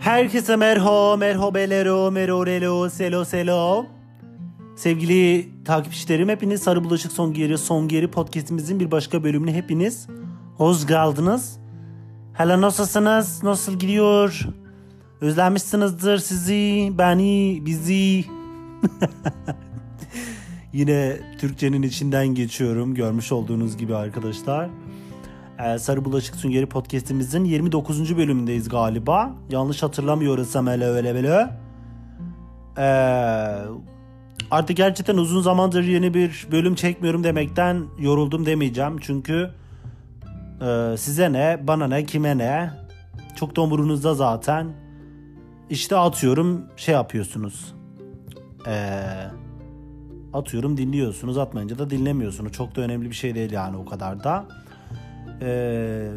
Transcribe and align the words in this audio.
Herkese 0.00 0.56
merhaba, 0.56 1.16
merhabelero, 1.16 2.10
merorelo, 2.10 2.90
selo 2.90 3.24
selo. 3.24 3.86
Sevgili 4.76 5.48
takipçilerim 5.64 6.28
hepiniz 6.28 6.62
Sarı 6.62 6.84
Bulaşık 6.84 7.12
Son 7.12 7.32
Geri 7.32 7.58
Son 7.58 7.88
Geri 7.88 8.10
podcastimizin 8.10 8.80
bir 8.80 8.90
başka 8.90 9.24
bölümüne 9.24 9.54
hepiniz 9.54 10.06
hoş 10.56 10.86
geldiniz. 10.86 11.58
Hala 12.34 12.60
nasılsınız? 12.60 13.42
Nasıl 13.42 13.78
gidiyor? 13.78 14.46
Özlemişsinizdir 15.20 16.18
sizi, 16.18 16.92
beni, 16.98 17.62
bizi. 17.66 18.24
Yine 20.72 21.16
Türkçenin 21.38 21.82
içinden 21.82 22.28
geçiyorum 22.28 22.94
görmüş 22.94 23.32
olduğunuz 23.32 23.76
gibi 23.76 23.96
arkadaşlar. 23.96 24.70
Ee, 25.64 25.78
Sarı 25.78 26.04
Bulaşık 26.04 26.36
Süngeri 26.36 26.66
podcastimizin 26.66 27.44
29. 27.44 28.16
bölümündeyiz 28.16 28.68
galiba. 28.68 29.34
Yanlış 29.50 29.82
hatırlamıyorsam 29.82 30.66
öyle 30.66 30.84
öyle 30.84 31.14
böyle. 31.14 31.50
Ee, 32.78 32.82
artık 34.50 34.76
gerçekten 34.76 35.16
uzun 35.16 35.42
zamandır 35.42 35.84
yeni 35.84 36.14
bir 36.14 36.46
bölüm 36.52 36.74
çekmiyorum 36.74 37.24
demekten 37.24 37.84
yoruldum 37.98 38.46
demeyeceğim. 38.46 38.98
Çünkü 39.00 39.50
e, 40.60 40.96
size 40.96 41.32
ne, 41.32 41.60
bana 41.62 41.86
ne, 41.86 42.04
kime 42.04 42.38
ne. 42.38 42.70
Çok 43.36 43.56
da 43.56 43.60
umurunuzda 43.60 44.14
zaten. 44.14 44.66
İşte 45.70 45.96
atıyorum 45.96 46.66
şey 46.76 46.94
yapıyorsunuz. 46.94 47.74
Eee 48.66 49.30
atıyorum 50.32 50.76
dinliyorsunuz 50.76 51.38
atmayınca 51.38 51.78
da 51.78 51.90
dinlemiyorsunuz. 51.90 52.52
Çok 52.52 52.76
da 52.76 52.80
önemli 52.80 53.10
bir 53.10 53.14
şey 53.14 53.34
değil 53.34 53.52
yani 53.52 53.76
o 53.76 53.84
kadar 53.84 54.24
da. 54.24 54.46
Ee, 55.42 56.10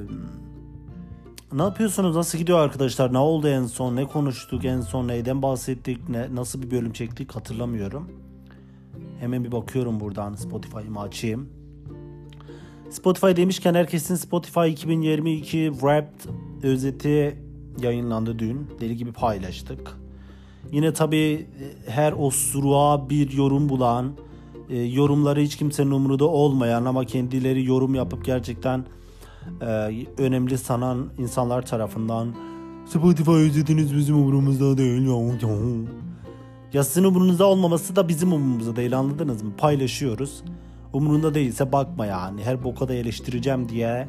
ne 1.53 1.61
yapıyorsunuz? 1.61 2.15
Nasıl 2.15 2.37
gidiyor 2.37 2.59
arkadaşlar? 2.59 3.13
Ne 3.13 3.17
oldu 3.17 3.47
en 3.47 3.65
son? 3.65 3.95
Ne 3.95 4.05
konuştuk 4.05 4.65
en 4.65 4.81
son? 4.81 5.07
Neyden 5.07 5.41
bahsettik? 5.41 6.09
Ne, 6.09 6.35
nasıl 6.35 6.61
bir 6.61 6.71
bölüm 6.71 6.93
çektik 6.93 7.35
hatırlamıyorum. 7.35 8.11
Hemen 9.19 9.43
bir 9.43 9.51
bakıyorum 9.51 9.99
buradan 9.99 10.35
Spotify'ımı 10.35 11.01
açayım. 11.01 11.49
Spotify 12.89 13.27
demişken 13.35 13.73
herkesin 13.73 14.15
Spotify 14.15 14.67
2022 14.69 15.71
Wrapped 15.73 16.29
özeti 16.63 17.37
yayınlandı 17.81 18.39
dün. 18.39 18.67
Deli 18.79 18.97
gibi 18.97 19.11
paylaştık. 19.11 19.97
Yine 20.71 20.93
tabii 20.93 21.47
her 21.87 22.11
osuruğa 22.11 23.09
bir 23.09 23.31
yorum 23.31 23.69
bulan, 23.69 24.11
e, 24.69 24.79
yorumları 24.79 25.39
hiç 25.39 25.57
kimsenin 25.57 25.91
umurunda 25.91 26.25
olmayan 26.25 26.85
ama 26.85 27.05
kendileri 27.05 27.65
yorum 27.65 27.95
yapıp 27.95 28.25
gerçekten 28.25 28.85
e, 29.61 30.05
önemli 30.17 30.57
sanan 30.57 31.09
insanlar 31.17 31.65
tarafından 31.65 32.35
Spotify 32.85 33.31
özetiniz 33.31 33.95
bizim 33.95 34.15
umurumuzda 34.15 34.77
değil 34.77 35.07
ya. 35.07 35.89
Ya 36.73 36.83
sizin 36.83 37.03
umurunuzda 37.03 37.45
olmaması 37.45 37.95
da 37.95 38.07
bizim 38.07 38.33
umurumuzda 38.33 38.75
değil 38.75 38.97
anladınız 38.97 39.43
mı? 39.43 39.51
Paylaşıyoruz. 39.57 40.43
Umurunda 40.93 41.33
değilse 41.33 41.71
bakma 41.71 42.05
yani. 42.05 42.43
Her 42.43 42.63
boka 42.63 42.87
da 42.87 42.93
eleştireceğim 42.93 43.69
diye 43.69 44.07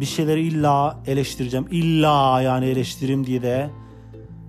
bir 0.00 0.04
şeyleri 0.04 0.42
illa 0.42 0.98
eleştireceğim. 1.06 1.66
illa 1.70 2.42
yani 2.42 2.64
eleştirim 2.64 3.26
diye 3.26 3.42
de 3.42 3.70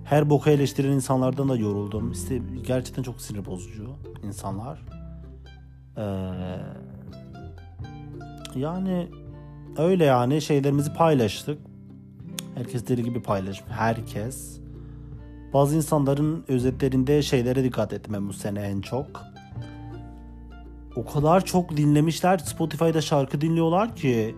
her 0.03 0.29
boka 0.29 0.51
eleştiren 0.51 0.91
insanlardan 0.91 1.49
da 1.49 1.55
yoruldum. 1.55 2.11
İşte 2.11 2.41
gerçekten 2.67 3.03
çok 3.03 3.21
sinir 3.21 3.45
bozucu 3.45 3.89
insanlar. 4.23 4.79
Ee, 5.97 6.03
yani 8.55 9.07
öyle 9.77 10.05
yani 10.05 10.41
şeylerimizi 10.41 10.93
paylaştık. 10.93 11.59
Herkes 12.55 12.87
deli 12.87 13.03
gibi 13.03 13.21
paylaşmış. 13.21 13.71
Herkes. 13.71 14.59
Bazı 15.53 15.75
insanların 15.75 16.43
özetlerinde 16.47 17.21
şeylere 17.21 17.63
dikkat 17.63 17.93
etmem 17.93 18.29
bu 18.29 18.33
sene 18.33 18.61
en 18.61 18.81
çok. 18.81 19.23
O 20.95 21.05
kadar 21.05 21.45
çok 21.45 21.77
dinlemişler 21.77 22.37
Spotify'da 22.37 23.01
şarkı 23.01 23.41
dinliyorlar 23.41 23.95
ki. 23.95 24.35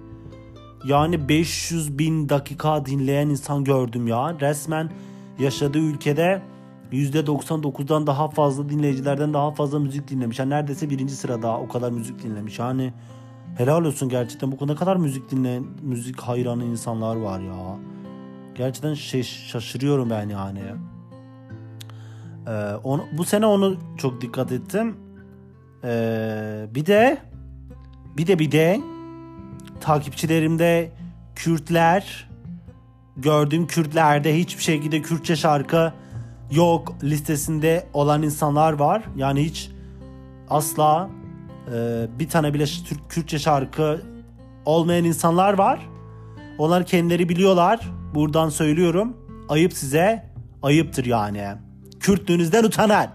Yani 0.87 1.29
500 1.29 1.99
bin 1.99 2.29
dakika 2.29 2.85
dinleyen 2.85 3.29
insan 3.29 3.63
gördüm 3.63 4.07
ya. 4.07 4.39
Resmen 4.39 4.89
yaşadığı 5.39 5.79
ülkede 5.79 6.41
%99'dan 6.91 8.07
daha 8.07 8.29
fazla 8.29 8.69
dinleyicilerden 8.69 9.33
daha 9.33 9.51
fazla 9.51 9.79
müzik 9.79 10.07
dinlemiş. 10.07 10.39
Yani 10.39 10.49
neredeyse 10.49 10.89
birinci 10.89 11.15
sırada 11.15 11.57
o 11.57 11.67
kadar 11.67 11.91
müzik 11.91 12.23
dinlemiş. 12.23 12.59
Yani 12.59 12.93
helal 13.57 13.85
olsun 13.85 14.09
gerçekten 14.09 14.51
bu 14.51 14.67
ne 14.67 14.75
kadar 14.75 14.95
müzik 14.95 15.31
dinleyen, 15.31 15.65
müzik 15.81 16.21
hayranı 16.21 16.63
insanlar 16.63 17.15
var 17.15 17.39
ya. 17.39 17.77
Gerçekten 18.55 18.93
şey, 18.93 19.23
şaşırıyorum 19.23 20.09
ben 20.09 20.29
yani. 20.29 20.61
Ee, 22.47 22.51
onu, 22.83 23.05
bu 23.17 23.23
sene 23.23 23.45
onu 23.45 23.77
çok 23.97 24.21
dikkat 24.21 24.51
ettim. 24.51 24.95
Ee, 25.83 26.65
bir 26.75 26.85
de 26.85 27.17
bir 28.17 28.27
de 28.27 28.39
bir 28.39 28.51
de 28.51 28.81
takipçilerimde 29.81 30.91
Kürtler 31.35 32.29
gördüğüm 33.17 33.67
Kürtlerde 33.67 34.39
hiçbir 34.39 34.63
şekilde 34.63 35.01
Kürtçe 35.01 35.35
şarkı 35.35 35.93
yok 36.51 36.95
listesinde 37.03 37.87
olan 37.93 38.23
insanlar 38.23 38.73
var. 38.73 39.03
Yani 39.15 39.45
hiç 39.45 39.71
asla 40.49 41.09
e, 41.71 42.07
bir 42.19 42.29
tane 42.29 42.53
bile 42.53 42.65
Türk 42.65 43.09
Kürtçe 43.09 43.39
şarkı 43.39 44.01
olmayan 44.65 45.05
insanlar 45.05 45.57
var. 45.57 45.89
Onlar 46.57 46.85
kendileri 46.85 47.29
biliyorlar. 47.29 47.79
Buradan 48.15 48.49
söylüyorum. 48.49 49.17
Ayıp 49.49 49.73
size. 49.73 50.33
Ayıptır 50.61 51.05
yani. 51.05 51.47
Kürtlüğünüzden 51.99 52.63
utanan 52.63 53.07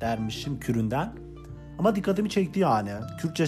dermişim 0.00 0.60
küründen. 0.60 1.12
Ama 1.78 1.96
dikkatimi 1.96 2.30
çekti 2.30 2.60
yani. 2.60 2.90
Kürtçe 3.18 3.46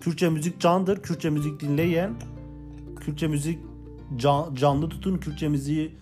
Kürtçe 0.00 0.28
müzik 0.28 0.60
candır. 0.60 1.02
Kürtçe 1.02 1.30
müzik 1.30 1.60
dinleyen, 1.60 2.14
Kürtçe 3.00 3.26
müzik 3.26 3.58
can, 4.16 4.54
canlı 4.54 4.88
tutun 4.88 5.18
Kürtçemizi 5.18 5.92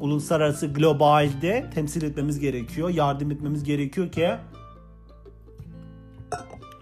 uluslararası 0.00 0.66
globalde 0.66 1.70
temsil 1.74 2.02
etmemiz 2.02 2.38
gerekiyor. 2.38 2.88
Yardım 2.88 3.30
etmemiz 3.30 3.64
gerekiyor 3.64 4.12
ki 4.12 4.30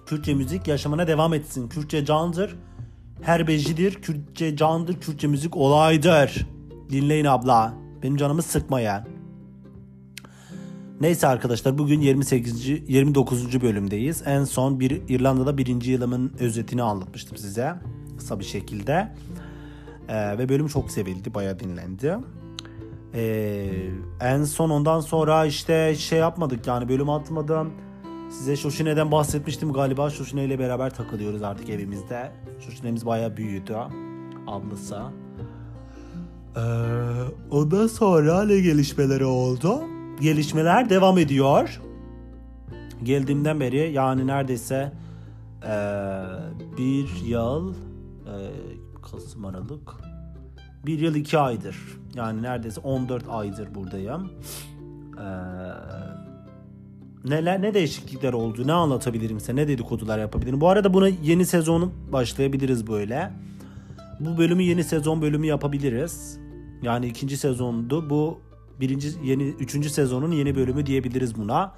Kürtçe 0.07 0.35
müzik 0.35 0.69
yaşamına 0.69 1.07
devam 1.07 1.35
etsin. 1.35 1.69
Kürtçe 1.69 2.05
candır. 2.05 2.57
Her 3.23 3.47
becidir. 3.47 3.95
Kürtçe 3.95 4.57
candır. 4.57 5.01
Kürtçe 5.01 5.27
müzik 5.27 5.57
olaydır. 5.57 6.47
Dinleyin 6.91 7.25
abla. 7.25 7.75
Benim 8.03 8.17
canımı 8.17 8.43
sıkmayan. 8.43 9.05
Neyse 11.01 11.27
arkadaşlar 11.27 11.79
bugün 11.79 12.01
28. 12.01 12.69
29. 12.69 13.63
bölümdeyiz. 13.63 14.23
En 14.27 14.45
son 14.45 14.81
bir 14.81 15.03
İrlanda'da 15.09 15.59
birinci 15.59 15.91
yılımın 15.91 16.33
özetini 16.39 16.83
anlatmıştım 16.83 17.37
size 17.37 17.75
kısa 18.19 18.41
bir 18.41 18.45
şekilde. 18.45 19.15
Ee, 20.09 20.39
ve 20.39 20.49
bölüm 20.49 20.69
çok 20.69 20.91
sevildi, 20.91 21.35
bayağı 21.35 21.61
dinlendi. 21.61 22.17
Ee, 23.15 23.67
en 24.21 24.45
son 24.45 24.71
ondan 24.71 25.01
sonra 25.01 25.47
işte 25.47 25.95
şey 25.95 26.19
yapmadık 26.19 26.67
yani 26.67 26.89
bölüm 26.89 27.11
atmadım. 27.11 27.73
Size 28.39 28.56
Şoşine'den 28.56 29.12
bahsetmiştim 29.12 29.72
galiba. 29.72 30.11
Şoşine 30.11 30.45
ile 30.45 30.59
beraber 30.59 30.95
takılıyoruz 30.95 31.43
artık 31.43 31.71
evimizde. 31.71 32.33
Şoşine'miz 32.61 33.06
bayağı 33.06 33.37
büyüdü. 33.37 33.77
Ablası. 34.47 34.99
Ee, 36.56 36.61
ondan 37.50 37.87
sonra 37.87 38.44
ne 38.44 38.61
gelişmeleri 38.61 39.25
oldu? 39.25 39.81
Gelişmeler 40.21 40.91
devam 40.91 41.19
ediyor. 41.19 41.81
Geldiğimden 43.03 43.61
beri 43.61 43.93
yani 43.93 44.27
neredeyse 44.27 44.93
e, 45.62 45.77
bir 46.78 47.27
yıl 47.27 47.75
e, 47.75 48.35
Kasım 49.03 49.44
Aralık. 49.44 49.94
Bir 50.87 50.99
yıl 50.99 51.14
iki 51.14 51.38
aydır. 51.38 51.76
Yani 52.14 52.43
neredeyse 52.43 52.81
14 52.81 53.25
aydır 53.29 53.75
buradayım. 53.75 54.31
Ee, 55.19 56.13
neler 57.25 57.62
ne 57.62 57.75
değişiklikler 57.75 58.32
oldu? 58.32 58.67
Ne 58.67 58.73
anlatabilirim 58.73 59.41
size? 59.41 59.56
Ne 59.56 59.69
dedikodular 59.69 60.19
yapabilirim? 60.19 60.61
Bu 60.61 60.69
arada 60.69 60.94
buna 60.94 61.09
yeni 61.09 61.47
sezonu 61.47 61.93
başlayabiliriz 62.12 62.87
böyle. 62.87 63.31
Bu 64.21 64.38
bölümü 64.38 64.62
yeni 64.62 64.85
sezon 64.85 65.23
bölümü 65.23 65.47
yapabiliriz. 65.47 66.38
Yani 66.82 67.06
ikinci 67.06 67.37
sezondu. 67.37 68.11
Bu 68.11 68.41
birinci 68.81 69.09
yeni 69.25 69.43
üçüncü 69.43 69.91
sezonun 69.91 70.32
yeni 70.32 70.56
bölümü 70.56 70.87
diyebiliriz 70.87 71.38
buna. 71.38 71.75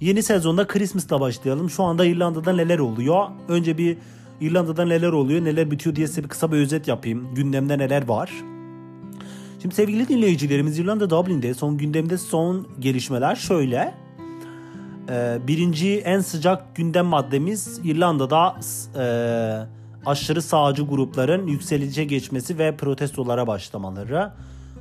Yeni 0.00 0.22
sezonda 0.22 0.66
Christmas'ta 0.66 1.20
başlayalım. 1.20 1.70
Şu 1.70 1.82
anda 1.82 2.04
İrlanda'da 2.04 2.52
neler 2.52 2.78
oluyor? 2.78 3.26
Önce 3.48 3.78
bir 3.78 3.96
İrlanda'da 4.40 4.84
neler 4.84 5.12
oluyor, 5.12 5.44
neler 5.44 5.70
bitiyor 5.70 5.96
diye 5.96 6.06
size 6.06 6.24
bir 6.24 6.28
kısa 6.28 6.52
bir 6.52 6.56
özet 6.56 6.88
yapayım. 6.88 7.34
Gündemde 7.34 7.78
neler 7.78 8.08
var? 8.08 8.32
Şimdi 9.62 9.74
sevgili 9.74 10.08
dinleyicilerimiz 10.08 10.78
İrlanda 10.78 11.10
Dublin'de 11.10 11.54
son 11.54 11.78
gündemde 11.78 12.18
son 12.18 12.66
gelişmeler 12.80 13.36
şöyle. 13.36 13.94
Ee, 15.10 15.38
birinci 15.46 15.98
en 15.98 16.20
sıcak 16.20 16.76
gündem 16.76 17.06
maddemiz 17.06 17.80
İrlanda'da 17.84 18.56
e, 18.96 19.04
aşırı 20.06 20.42
sağcı 20.42 20.82
grupların 20.82 21.46
yükselişe 21.46 22.04
geçmesi 22.04 22.58
ve 22.58 22.76
protestolara 22.76 23.46
başlamaları. 23.46 24.32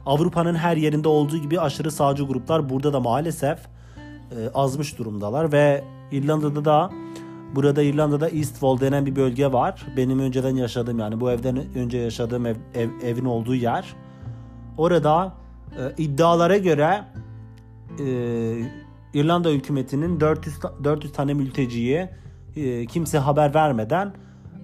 Avrupa'nın 0.05 0.55
her 0.55 0.77
yerinde 0.77 1.07
olduğu 1.07 1.37
gibi 1.37 1.59
aşırı 1.59 1.91
sağcı 1.91 2.23
gruplar 2.23 2.69
burada 2.69 2.93
da 2.93 2.99
maalesef 2.99 3.59
e, 3.59 4.49
azmış 4.53 4.97
durumdalar 4.97 5.51
ve 5.51 5.83
İrlanda'da 6.11 6.65
da 6.65 6.91
burada 7.55 7.81
İrlanda'da 7.81 8.29
East 8.29 8.51
Wall 8.51 8.79
denen 8.79 9.05
bir 9.05 9.15
bölge 9.15 9.51
var. 9.51 9.85
Benim 9.97 10.19
önceden 10.19 10.55
yaşadığım 10.55 10.99
yani 10.99 11.19
bu 11.19 11.31
evden 11.31 11.57
önce 11.75 11.97
yaşadığım 11.97 12.45
ev, 12.45 12.55
ev 12.75 12.89
evin 13.03 13.25
olduğu 13.25 13.55
yer. 13.55 13.95
Orada 14.77 15.33
e, 15.77 16.03
iddialara 16.03 16.57
göre 16.57 17.03
e, 17.99 18.05
İrlanda 19.13 19.49
hükümetinin 19.49 20.19
400 20.19 20.55
400 20.83 21.13
tane 21.13 21.33
mülteciyi 21.33 22.09
e, 22.55 22.85
kimse 22.85 23.17
haber 23.17 23.53
vermeden 23.53 24.13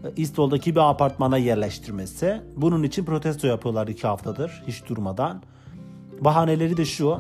e, 0.04 0.22
Eastwall'daki 0.22 0.76
bir 0.76 0.90
apartmana 0.90 1.38
yerleştirmesi. 1.38 2.42
Bunun 2.58 2.84
için 2.84 3.06
protesto 3.06 3.48
yapıyorlar 3.48 3.88
iki 3.88 4.08
haftadır 4.08 4.64
hiç 4.68 4.86
durmadan. 4.90 5.44
Bahaneleri 6.22 6.78
de 6.78 6.86
şu. 6.86 7.18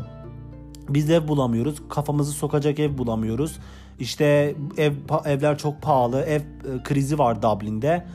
Biz 0.89 1.09
ev 1.09 1.27
bulamıyoruz. 1.27 1.81
Kafamızı 1.89 2.31
sokacak 2.31 2.79
ev 2.79 2.97
bulamıyoruz. 2.97 3.59
İşte 3.99 4.55
ev 4.77 4.93
evler 5.25 5.57
çok 5.57 5.81
pahalı. 5.81 6.21
Ev 6.21 6.39
e, 6.41 6.43
krizi 6.83 7.19
var 7.19 7.41
Dublin'de. 7.41 8.05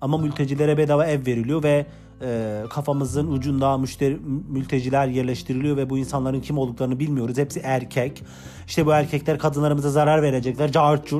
Ama 0.00 0.18
mültecilere 0.18 0.76
bedava 0.76 1.06
ev 1.06 1.26
veriliyor 1.26 1.62
ve 1.62 1.86
e, 2.22 2.62
kafamızın 2.70 3.32
ucunda 3.32 3.78
müşteri, 3.78 4.18
mülteciler 4.48 5.06
yerleştiriliyor 5.06 5.76
ve 5.76 5.90
bu 5.90 5.98
insanların 5.98 6.40
kim 6.40 6.58
olduklarını 6.58 6.98
bilmiyoruz. 6.98 7.38
Hepsi 7.38 7.60
erkek. 7.60 8.22
İşte 8.66 8.86
bu 8.86 8.92
erkekler 8.92 9.38
kadınlarımıza 9.38 9.90
zarar 9.90 10.22
verecekler. 10.22 10.72
Cart 10.72 11.12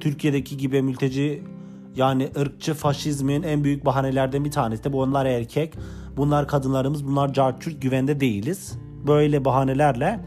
Türkiye'deki 0.00 0.56
gibi 0.56 0.82
mülteci 0.82 1.42
yani 1.96 2.30
ırkçı 2.38 2.74
faşizmin 2.74 3.42
en 3.42 3.64
büyük 3.64 3.84
bahanelerden 3.84 4.44
bir 4.44 4.50
tanesi 4.50 4.84
de 4.84 4.92
bu 4.92 5.00
onlar 5.00 5.26
erkek. 5.26 5.74
Bunlar 6.16 6.48
kadınlarımız, 6.48 7.06
bunlar 7.06 7.32
cart 7.32 7.80
güvende 7.82 8.20
değiliz. 8.20 8.78
Böyle 9.06 9.44
bahanelerle 9.44 10.20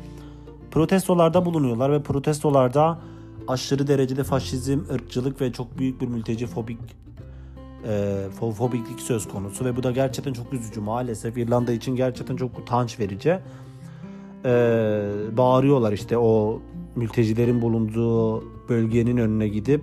protestolarda 0.72 1.46
bulunuyorlar 1.46 1.92
ve 1.92 2.04
protestolarda 2.04 3.02
aşırı 3.48 3.88
derecede 3.88 4.24
faşizm, 4.24 4.80
ırkçılık 4.94 5.42
ve 5.42 5.52
çok 5.52 5.78
büyük 5.78 6.02
bir 6.02 6.08
mülteci 6.08 6.48
fobik 6.48 7.05
e, 7.88 8.24
fobiklik 8.58 9.00
söz 9.00 9.28
konusu 9.28 9.66
ve 9.66 9.76
bu 9.76 9.84
da 9.84 9.92
gerçekten 9.92 10.34
çok 10.34 10.54
üzücü 10.54 10.82
maalesef 10.82 11.38
İrlanda 11.38 11.72
için 11.72 11.96
gerçekten 11.96 12.36
çok 12.36 12.60
utanç 12.60 13.00
verici. 13.00 13.40
E, 14.46 14.52
bağırıyorlar 15.38 15.92
işte 15.92 16.18
o 16.18 16.62
mültecilerin 16.96 17.62
bulunduğu 17.62 18.44
bölgenin 18.70 19.18
önüne 19.18 19.48
gidip 19.48 19.82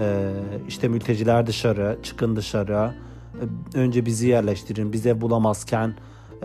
e, 0.00 0.32
işte 0.68 0.88
mülteciler 0.88 1.46
dışarı, 1.46 1.98
çıkın 2.02 2.36
dışarı, 2.36 2.94
e, 3.74 3.78
önce 3.78 4.06
bizi 4.06 4.28
yerleştirin, 4.28 4.92
bize 4.92 5.20
bulamazken 5.20 5.94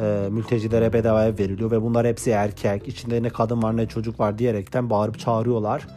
e, 0.01 0.27
mültecilere 0.31 0.94
bedava 0.94 1.25
ev 1.25 1.39
veriliyor 1.39 1.71
ve 1.71 1.81
bunlar 1.81 2.07
hepsi 2.07 2.30
erkek, 2.30 2.88
içinde 2.88 3.24
ne 3.24 3.30
kadın 3.30 3.63
var 3.63 3.77
ne 3.77 3.88
çocuk 3.88 4.19
var 4.19 4.38
diyerekten 4.38 4.89
bağırıp 4.89 5.19
çağırıyorlar. 5.19 5.88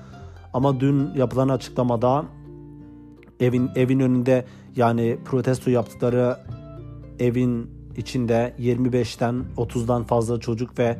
Ama 0.52 0.80
dün 0.80 1.10
yapılan 1.16 1.48
açıklamada 1.48 2.24
evin 3.40 3.70
evin 3.76 4.00
önünde 4.00 4.44
yani 4.76 5.18
protesto 5.24 5.70
yaptıkları 5.70 6.36
evin 7.18 7.70
içinde 7.96 8.54
25'ten 8.58 9.44
30'dan 9.56 10.04
fazla 10.04 10.40
çocuk 10.40 10.78
ve 10.78 10.98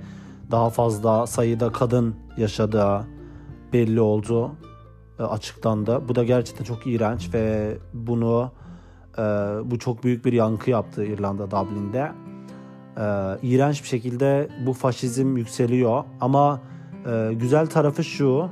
daha 0.50 0.70
fazla 0.70 1.26
sayıda 1.26 1.72
kadın 1.72 2.14
yaşadığı 2.36 3.06
belli 3.72 4.00
oldu 4.00 4.52
e, 5.18 5.22
açıklandı. 5.22 6.08
Bu 6.08 6.14
da 6.14 6.24
gerçekten 6.24 6.64
çok 6.64 6.86
iğrenç 6.86 7.34
ve 7.34 7.78
bunu 7.94 8.52
e, 9.18 9.22
bu 9.64 9.78
çok 9.78 10.04
büyük 10.04 10.24
bir 10.24 10.32
yankı 10.32 10.70
yaptı 10.70 11.04
İrlanda 11.04 11.50
Dublin'de. 11.50 12.12
E, 12.96 13.04
iğrenç 13.42 13.82
bir 13.82 13.88
şekilde 13.88 14.48
bu 14.66 14.72
faşizm 14.72 15.36
yükseliyor 15.36 16.04
ama 16.20 16.60
e, 17.06 17.30
güzel 17.34 17.66
tarafı 17.66 18.04
şu 18.04 18.48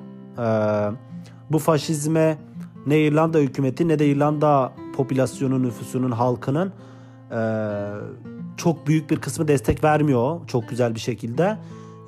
bu 1.50 1.58
faşizme 1.58 2.38
ne 2.86 3.00
İrlanda 3.00 3.38
hükümeti 3.38 3.88
ne 3.88 3.98
de 3.98 4.06
İrlanda 4.06 4.72
popülasyonu 4.96 5.62
nüfusunun 5.62 6.10
halkının 6.10 6.72
e, 7.30 7.40
çok 8.56 8.86
büyük 8.86 9.10
bir 9.10 9.16
kısmı 9.16 9.48
destek 9.48 9.84
vermiyor 9.84 10.40
çok 10.46 10.68
güzel 10.68 10.94
bir 10.94 11.00
şekilde. 11.00 11.58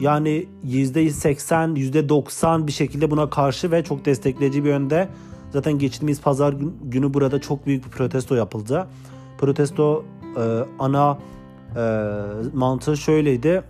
Yani 0.00 0.46
%80, 0.66 1.76
%90 2.08 2.66
bir 2.66 2.72
şekilde 2.72 3.10
buna 3.10 3.30
karşı 3.30 3.70
ve 3.70 3.84
çok 3.84 4.04
destekleyici 4.04 4.64
bir 4.64 4.68
yönde. 4.68 5.08
Zaten 5.50 5.78
geçtiğimiz 5.78 6.20
pazar 6.20 6.54
günü 6.82 7.14
burada 7.14 7.40
çok 7.40 7.66
büyük 7.66 7.84
bir 7.84 7.90
protesto 7.90 8.34
yapıldı. 8.34 8.86
Protesto 9.38 10.04
e, 10.36 10.64
ana 10.78 11.18
e, 11.76 11.82
mantığı 12.54 12.96
şöyleydi. 12.96 13.62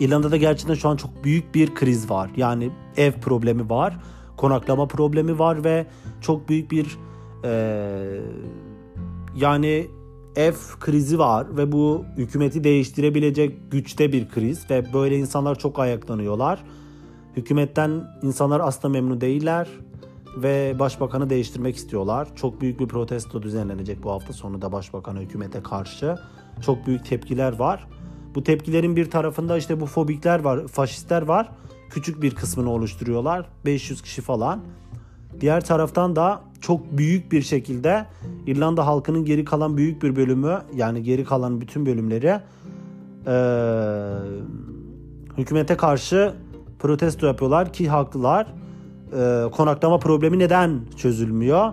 İrlanda'da 0.00 0.36
gerçekten 0.36 0.74
şu 0.74 0.88
an 0.88 0.96
çok 0.96 1.24
büyük 1.24 1.54
bir 1.54 1.74
kriz 1.74 2.10
var. 2.10 2.30
Yani 2.36 2.70
ev 2.96 3.12
problemi 3.12 3.70
var, 3.70 3.98
konaklama 4.36 4.86
problemi 4.86 5.38
var 5.38 5.64
ve 5.64 5.86
çok 6.20 6.48
büyük 6.48 6.70
bir 6.70 6.98
e, 7.44 7.50
yani 9.36 9.86
ev 10.36 10.54
krizi 10.80 11.18
var 11.18 11.56
ve 11.56 11.72
bu 11.72 12.04
hükümeti 12.16 12.64
değiştirebilecek 12.64 13.70
güçte 13.70 14.12
bir 14.12 14.28
kriz 14.28 14.70
ve 14.70 14.92
böyle 14.92 15.18
insanlar 15.18 15.58
çok 15.58 15.78
ayaklanıyorlar. 15.78 16.64
Hükümetten 17.36 18.04
insanlar 18.22 18.60
aslında 18.60 18.88
memnun 18.88 19.20
değiller 19.20 19.68
ve 20.36 20.76
başbakanı 20.78 21.30
değiştirmek 21.30 21.76
istiyorlar. 21.76 22.28
Çok 22.36 22.60
büyük 22.60 22.80
bir 22.80 22.88
protesto 22.88 23.42
düzenlenecek 23.42 24.02
bu 24.02 24.10
hafta 24.10 24.32
sonu 24.32 24.62
da 24.62 24.72
başbakanı 24.72 25.20
hükümete 25.20 25.62
karşı. 25.62 26.16
Çok 26.62 26.86
büyük 26.86 27.06
tepkiler 27.06 27.52
var. 27.52 27.86
Bu 28.34 28.44
tepkilerin 28.44 28.96
bir 28.96 29.10
tarafında 29.10 29.56
işte 29.56 29.80
bu 29.80 29.86
fobikler 29.86 30.40
var, 30.40 30.68
faşistler 30.68 31.22
var. 31.22 31.48
Küçük 31.90 32.22
bir 32.22 32.34
kısmını 32.34 32.70
oluşturuyorlar. 32.70 33.46
500 33.64 34.02
kişi 34.02 34.22
falan. 34.22 34.60
Diğer 35.40 35.64
taraftan 35.64 36.16
da 36.16 36.40
çok 36.60 36.98
büyük 36.98 37.32
bir 37.32 37.42
şekilde 37.42 38.06
İrlanda 38.46 38.86
halkının 38.86 39.24
geri 39.24 39.44
kalan 39.44 39.76
büyük 39.76 40.02
bir 40.02 40.16
bölümü 40.16 40.58
yani 40.74 41.02
geri 41.02 41.24
kalan 41.24 41.60
bütün 41.60 41.86
bölümleri 41.86 42.40
e, 43.26 43.34
hükümete 45.38 45.76
karşı 45.76 46.34
protesto 46.78 47.26
yapıyorlar 47.26 47.72
ki 47.72 47.88
haklılar. 47.88 48.46
E, 49.12 49.50
konaklama 49.52 49.98
problemi 49.98 50.38
neden 50.38 50.80
çözülmüyor? 50.96 51.72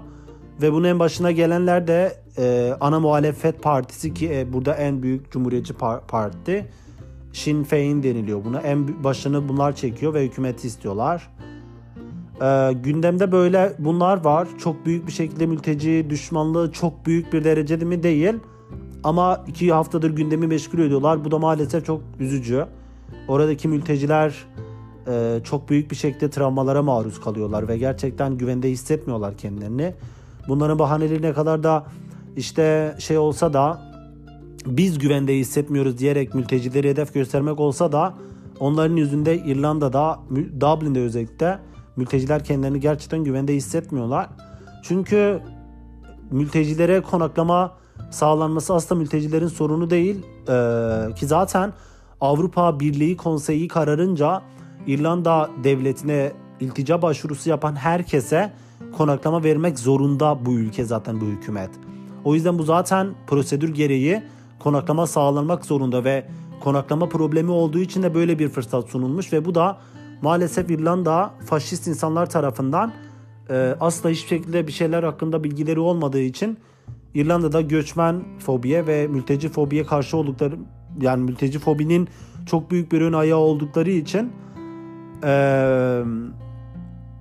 Ve 0.62 0.74
bunun 0.74 0.88
en 0.88 1.00
başına 1.00 1.32
gelenler 1.32 1.88
de 1.88 2.18
e, 2.38 2.74
ana 2.82 3.00
muhalefet 3.00 3.64
partisi 3.64 4.14
ki 4.14 4.30
e, 4.34 4.54
burada 4.54 4.74
en 4.74 5.04
büyük 5.04 5.32
cumhuriyetçi 5.32 5.74
par- 5.74 6.02
parti 6.08 6.66
Sinn 7.34 7.64
Féin 7.64 8.04
deniliyor 8.04 8.46
buna. 8.46 8.60
En 8.60 9.04
başını 9.04 9.50
bunlar 9.50 9.76
çekiyor 9.76 10.14
ve 10.14 10.26
hükümeti 10.26 10.68
istiyorlar. 10.68 11.30
Ee, 12.42 12.74
gündemde 12.84 13.32
böyle 13.32 13.74
bunlar 13.80 14.24
var. 14.24 14.48
Çok 14.58 14.86
büyük 14.86 15.08
bir 15.08 15.12
şekilde 15.12 15.46
mülteci 15.46 16.06
düşmanlığı 16.10 16.72
çok 16.72 17.06
büyük 17.06 17.34
bir 17.34 17.44
derecede 17.44 17.86
mi 17.86 18.04
değil. 18.04 18.34
Ama 19.04 19.44
iki 19.48 19.74
haftadır 19.74 20.16
gündemi 20.16 20.48
meşgul 20.48 20.80
ediyorlar. 20.80 21.26
Bu 21.26 21.32
da 21.32 21.40
maalesef 21.40 21.86
çok 21.86 22.02
üzücü. 22.20 22.66
Oradaki 23.28 23.68
mülteciler 23.68 24.36
e, 25.08 25.40
çok 25.44 25.70
büyük 25.70 25.92
bir 25.92 25.96
şekilde 25.96 26.30
travmalara 26.30 26.82
maruz 26.82 27.22
kalıyorlar 27.22 27.68
ve 27.68 27.78
gerçekten 27.78 28.38
güvende 28.38 28.70
hissetmiyorlar 28.70 29.38
kendilerini. 29.38 29.94
Bunların 30.48 30.80
bahaneleri 30.80 31.22
ne 31.22 31.34
kadar 31.34 31.64
da 31.64 31.86
işte 32.38 32.96
şey 33.00 33.18
olsa 33.18 33.54
da 33.54 33.82
biz 34.66 35.00
güvende 35.00 35.36
hissetmiyoruz 35.36 35.98
diyerek 35.98 36.36
mültecileri 36.36 36.90
hedef 36.90 37.14
göstermek 37.14 37.60
olsa 37.60 37.92
da 37.92 38.14
onların 38.60 38.96
yüzünde 38.96 39.38
İrlanda'da, 39.38 40.20
Dublin'de 40.60 41.00
özellikle 41.00 41.60
Mülteciler 41.98 42.44
kendilerini 42.44 42.80
gerçekten 42.80 43.24
güvende 43.24 43.54
hissetmiyorlar. 43.56 44.30
Çünkü 44.84 45.42
mültecilere 46.32 47.02
konaklama 47.02 47.74
sağlanması 48.12 48.74
aslında 48.74 49.00
mültecilerin 49.02 49.48
sorunu 49.48 49.90
değil. 49.90 50.26
Ee, 50.50 51.14
ki 51.16 51.26
zaten 51.26 51.74
Avrupa 52.22 52.80
Birliği 52.80 53.18
Konseyi 53.18 53.68
kararınca 53.68 54.42
İrlanda 54.88 55.50
devletine 55.64 56.32
iltica 56.60 57.02
başvurusu 57.02 57.50
yapan 57.50 57.76
herkese 57.76 58.54
konaklama 58.98 59.44
vermek 59.44 59.80
zorunda 59.80 60.46
bu 60.46 60.54
ülke 60.54 60.86
zaten 60.86 61.22
bu 61.22 61.26
hükümet. 61.26 61.70
O 62.24 62.36
yüzden 62.36 62.60
bu 62.60 62.64
zaten 62.64 63.08
prosedür 63.28 63.74
gereği 63.74 64.24
konaklama 64.60 65.08
sağlanmak 65.08 65.66
zorunda 65.66 66.04
ve 66.04 66.26
konaklama 66.60 67.10
problemi 67.10 67.52
olduğu 67.52 67.80
için 67.80 68.04
de 68.04 68.14
böyle 68.14 68.40
bir 68.40 68.50
fırsat 68.50 68.90
sunulmuş 68.90 69.34
ve 69.34 69.46
bu 69.46 69.56
da 69.56 69.78
maalesef 70.22 70.72
İrlanda 70.72 71.34
faşist 71.46 71.88
insanlar 71.88 72.30
tarafından 72.30 72.94
e, 73.50 73.76
asla 73.80 74.10
hiçbir 74.10 74.28
şekilde 74.28 74.68
bir 74.68 74.72
şeyler 74.72 75.04
hakkında 75.04 75.44
bilgileri 75.44 75.80
olmadığı 75.80 76.22
için 76.22 76.58
İrlanda'da 77.14 77.62
göçmen 77.62 78.24
fobiye 78.40 78.88
ve 78.88 79.08
mülteci 79.08 79.50
fobiye 79.50 79.84
karşı 79.84 80.18
oldukları 80.18 80.56
yani 81.02 81.24
mülteci 81.24 81.60
fobinin 81.60 82.10
çok 82.46 82.72
büyük 82.72 82.92
bir 82.92 83.02
ön 83.02 83.14
ayağı 83.14 83.40
oldukları 83.40 83.90
için 83.90 84.32
e, 85.24 85.32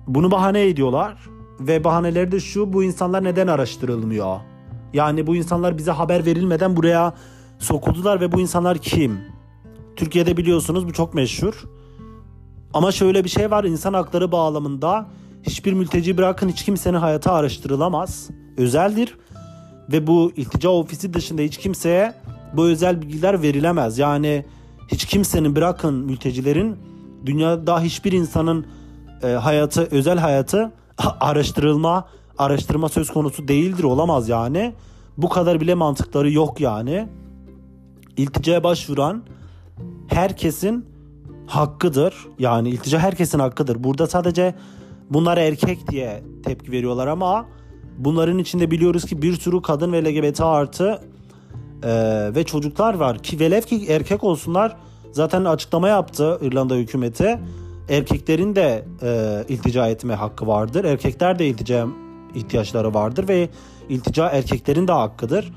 bunu 0.07 0.31
bahane 0.31 0.67
ediyorlar 0.67 1.17
ve 1.59 1.83
bahaneleri 1.83 2.31
de 2.31 2.39
şu 2.39 2.73
bu 2.73 2.83
insanlar 2.83 3.23
neden 3.23 3.47
araştırılmıyor? 3.47 4.37
Yani 4.93 5.27
bu 5.27 5.35
insanlar 5.35 5.77
bize 5.77 5.91
haber 5.91 6.25
verilmeden 6.25 6.77
buraya 6.77 7.13
sokuldular 7.59 8.21
ve 8.21 8.31
bu 8.31 8.39
insanlar 8.39 8.77
kim? 8.77 9.19
Türkiye'de 9.95 10.37
biliyorsunuz 10.37 10.87
bu 10.87 10.93
çok 10.93 11.13
meşhur. 11.13 11.63
Ama 12.77 12.91
şöyle 12.91 13.23
bir 13.23 13.29
şey 13.29 13.51
var 13.51 13.63
insan 13.63 13.93
hakları 13.93 14.31
bağlamında 14.31 15.05
hiçbir 15.43 15.73
mülteci 15.73 16.17
bırakın 16.17 16.49
hiç 16.49 16.65
kimsenin 16.65 16.97
hayatı 16.97 17.31
araştırılamaz. 17.31 18.29
Özeldir 18.57 19.17
ve 19.91 20.07
bu 20.07 20.31
iltica 20.35 20.69
ofisi 20.69 21.13
dışında 21.13 21.41
hiç 21.41 21.57
kimseye 21.57 22.13
bu 22.53 22.65
özel 22.65 23.01
bilgiler 23.01 23.41
verilemez. 23.41 23.97
Yani 23.97 24.45
hiç 24.87 25.05
kimsenin 25.05 25.55
bırakın 25.55 25.93
mültecilerin 25.93 26.77
dünyada 27.25 27.81
hiçbir 27.81 28.11
insanın 28.11 28.65
e, 29.23 29.27
hayatı 29.27 29.87
özel 29.91 30.17
hayatı 30.17 30.71
araştırılma 31.19 32.07
araştırma 32.37 32.89
söz 32.89 33.09
konusu 33.09 33.47
değildir 33.47 33.83
olamaz 33.83 34.29
yani. 34.29 34.73
Bu 35.17 35.29
kadar 35.29 35.61
bile 35.61 35.75
mantıkları 35.75 36.31
yok 36.31 36.61
yani. 36.61 37.07
İlticaya 38.17 38.63
başvuran 38.63 39.23
herkesin 40.07 40.96
hakkıdır. 41.47 42.15
Yani 42.39 42.69
iltica 42.69 42.99
herkesin 42.99 43.39
hakkıdır. 43.39 43.83
Burada 43.83 44.07
sadece 44.07 44.55
bunlar 45.09 45.37
erkek 45.37 45.91
diye 45.91 46.23
tepki 46.45 46.71
veriyorlar 46.71 47.07
ama 47.07 47.45
bunların 47.97 48.37
içinde 48.37 48.71
biliyoruz 48.71 49.05
ki 49.05 49.21
bir 49.21 49.33
sürü 49.33 49.61
kadın 49.61 49.93
ve 49.93 50.03
LGBT 50.03 50.41
artı 50.41 51.01
e, 51.83 51.91
ve 52.35 52.43
çocuklar 52.43 52.93
var 52.93 53.17
ki 53.17 53.39
velev 53.39 53.61
ki 53.61 53.85
erkek 53.89 54.23
olsunlar 54.23 54.77
zaten 55.11 55.45
açıklama 55.45 55.87
yaptı 55.87 56.39
İrlanda 56.41 56.75
hükümeti 56.75 57.39
erkeklerin 57.89 58.55
de 58.55 58.85
e, 59.01 59.43
iltica 59.49 59.87
etme 59.87 60.13
hakkı 60.13 60.47
vardır 60.47 60.83
erkekler 60.83 61.39
de 61.39 61.47
iltica 61.47 61.87
ihtiyaçları 62.35 62.93
vardır 62.93 63.27
ve 63.27 63.49
iltica 63.89 64.29
erkeklerin 64.29 64.87
de 64.87 64.91
hakkıdır 64.91 65.53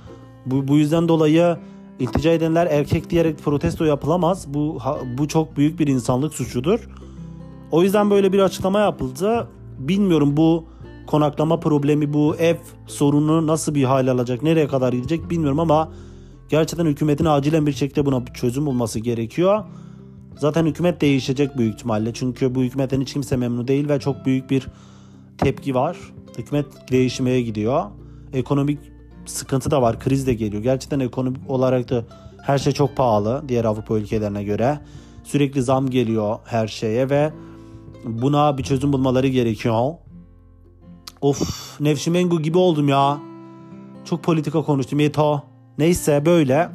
bu, 0.46 0.68
bu 0.68 0.76
yüzden 0.76 1.08
dolayı 1.08 1.56
iltica 2.00 2.30
edenler 2.30 2.66
erkek 2.66 3.10
diyerek 3.10 3.38
protesto 3.38 3.84
yapılamaz 3.84 4.54
bu 4.54 4.78
bu 5.18 5.28
çok 5.28 5.56
büyük 5.56 5.80
bir 5.80 5.86
insanlık 5.86 6.34
suçudur 6.34 6.88
o 7.70 7.82
yüzden 7.82 8.10
böyle 8.10 8.32
bir 8.32 8.38
açıklama 8.38 8.80
yapıldı 8.80 9.48
bilmiyorum 9.78 10.36
bu 10.36 10.64
konaklama 11.06 11.60
problemi 11.60 12.12
bu 12.12 12.36
ev 12.36 12.56
sorunu 12.86 13.46
nasıl 13.46 13.74
bir 13.74 13.84
hal 13.84 14.06
alacak 14.06 14.42
nereye 14.42 14.68
kadar 14.68 14.92
gidecek 14.92 15.30
bilmiyorum 15.30 15.60
ama 15.60 15.88
Gerçekten 16.50 16.86
hükümetin 16.86 17.24
acilen 17.24 17.66
bir 17.66 17.72
şekilde 17.72 18.06
buna 18.06 18.24
çözüm 18.24 18.66
bulması 18.66 18.98
gerekiyor. 18.98 19.64
Zaten 20.38 20.66
hükümet 20.66 21.00
değişecek 21.00 21.58
büyük 21.58 21.74
ihtimalle. 21.74 22.12
Çünkü 22.12 22.54
bu 22.54 22.62
hükümetten 22.62 23.00
hiç 23.00 23.12
kimse 23.12 23.36
memnun 23.36 23.68
değil 23.68 23.88
ve 23.88 24.00
çok 24.00 24.26
büyük 24.26 24.50
bir 24.50 24.66
tepki 25.38 25.74
var. 25.74 25.96
Hükümet 26.38 26.66
değişmeye 26.90 27.42
gidiyor. 27.42 27.84
Ekonomik 28.32 28.78
sıkıntı 29.26 29.70
da 29.70 29.82
var. 29.82 30.00
Kriz 30.00 30.26
de 30.26 30.34
geliyor. 30.34 30.62
Gerçekten 30.62 31.00
ekonomik 31.00 31.50
olarak 31.50 31.90
da 31.90 32.04
her 32.42 32.58
şey 32.58 32.72
çok 32.72 32.96
pahalı 32.96 33.42
diğer 33.48 33.64
Avrupa 33.64 33.98
ülkelerine 33.98 34.44
göre. 34.44 34.80
Sürekli 35.24 35.62
zam 35.62 35.90
geliyor 35.90 36.38
her 36.44 36.66
şeye 36.68 37.10
ve 37.10 37.32
buna 38.04 38.58
bir 38.58 38.62
çözüm 38.62 38.92
bulmaları 38.92 39.28
gerekiyor. 39.28 39.94
Of 41.20 41.80
Nevşin 41.80 42.12
Mengu 42.12 42.42
gibi 42.42 42.58
oldum 42.58 42.88
ya. 42.88 43.18
Çok 44.04 44.22
politika 44.22 44.62
konuştum. 44.62 45.00
Yeto. 45.00 45.42
Neyse 45.78 46.26
böyle 46.26 46.68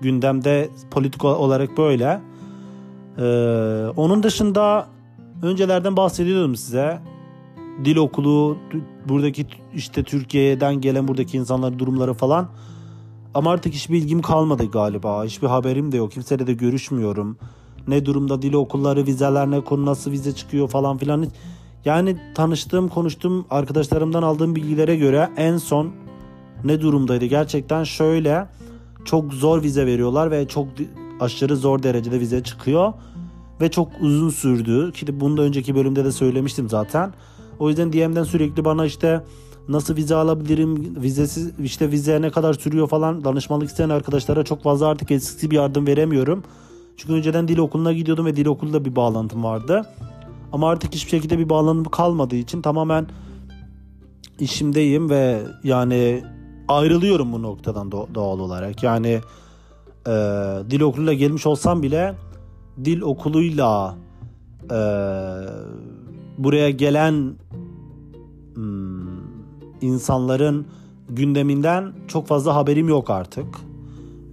gündemde 0.00 0.70
politik 0.90 1.24
olarak 1.24 1.78
böyle. 1.78 2.20
Ee, 3.18 3.22
onun 3.96 4.22
dışında 4.22 4.86
öncelerden 5.42 5.96
bahsediyordum 5.96 6.56
size. 6.56 7.00
Dil 7.84 7.96
okulu, 7.96 8.58
buradaki 9.08 9.46
işte 9.74 10.02
Türkiye'den 10.02 10.80
gelen 10.80 11.08
buradaki 11.08 11.36
insanların 11.36 11.78
durumları 11.78 12.14
falan. 12.14 12.48
Ama 13.34 13.50
artık 13.50 13.74
hiçbir 13.74 13.96
ilgim 13.96 14.22
kalmadı 14.22 14.70
galiba. 14.70 15.24
Hiçbir 15.24 15.46
haberim 15.46 15.92
de 15.92 15.96
yok. 15.96 16.12
Kimseyle 16.12 16.46
de 16.46 16.52
görüşmüyorum. 16.52 17.36
Ne 17.88 18.06
durumda 18.06 18.42
dil 18.42 18.52
okulları, 18.52 19.06
vizeler 19.06 19.50
ne 19.50 19.60
konu 19.60 19.86
nasıl 19.86 20.10
vize 20.10 20.34
çıkıyor 20.34 20.68
falan 20.68 20.96
filan. 20.96 21.26
Yani 21.84 22.16
tanıştığım, 22.34 22.88
konuştuğum 22.88 23.46
arkadaşlarımdan 23.50 24.22
aldığım 24.22 24.56
bilgilere 24.56 24.96
göre 24.96 25.30
en 25.36 25.56
son 25.56 25.92
ne 26.64 26.80
durumdaydı? 26.80 27.24
Gerçekten 27.24 27.84
şöyle 27.84 28.48
çok 29.04 29.32
zor 29.32 29.62
vize 29.62 29.86
veriyorlar 29.86 30.30
ve 30.30 30.48
çok 30.48 30.68
aşırı 31.20 31.56
zor 31.56 31.82
derecede 31.82 32.20
vize 32.20 32.42
çıkıyor 32.42 32.92
ve 33.60 33.70
çok 33.70 33.88
uzun 34.00 34.30
sürdü 34.30 34.92
ki 34.92 35.20
bunu 35.20 35.36
da 35.36 35.42
önceki 35.42 35.74
bölümde 35.74 36.04
de 36.04 36.12
söylemiştim 36.12 36.68
zaten. 36.68 37.14
O 37.62 37.68
yüzden 37.68 37.92
DM'den 37.92 38.24
sürekli 38.24 38.64
bana 38.64 38.86
işte 38.86 39.24
nasıl 39.68 39.96
vize 39.96 40.14
alabilirim, 40.14 41.02
vizesiz 41.02 41.60
işte 41.60 41.90
vize 41.90 42.22
ne 42.22 42.30
kadar 42.30 42.54
sürüyor 42.54 42.88
falan 42.88 43.24
danışmanlık 43.24 43.68
isteyen 43.68 43.88
arkadaşlara 43.88 44.44
çok 44.44 44.62
fazla 44.62 44.86
artık 44.86 45.10
eskisi 45.10 45.50
bir 45.50 45.56
yardım 45.56 45.86
veremiyorum. 45.86 46.44
Çünkü 46.96 47.12
önceden 47.12 47.48
dil 47.48 47.58
okuluna 47.58 47.92
gidiyordum 47.92 48.26
ve 48.26 48.36
dil 48.36 48.46
okulunda 48.46 48.84
bir 48.84 48.96
bağlantım 48.96 49.44
vardı. 49.44 49.86
Ama 50.52 50.70
artık 50.70 50.94
hiçbir 50.94 51.10
şekilde 51.10 51.38
bir 51.38 51.48
bağlantım 51.48 51.84
kalmadığı 51.84 52.36
için 52.36 52.62
tamamen 52.62 53.06
işimdeyim 54.40 55.10
ve 55.10 55.42
yani 55.64 56.24
ayrılıyorum 56.68 57.32
bu 57.32 57.42
noktadan 57.42 57.92
doğal 57.92 58.38
olarak. 58.38 58.82
Yani 58.82 59.20
e, 60.06 60.12
dil 60.70 60.80
okuluyla 60.80 61.12
gelmiş 61.12 61.46
olsam 61.46 61.82
bile 61.82 62.14
dil 62.84 63.00
okuluyla 63.00 63.94
e, 64.70 64.78
buraya 66.38 66.70
gelen 66.70 67.34
hmm, 68.54 69.02
insanların 69.80 70.66
gündeminden 71.08 71.92
çok 72.08 72.26
fazla 72.26 72.54
haberim 72.54 72.88
yok 72.88 73.10
artık. 73.10 73.46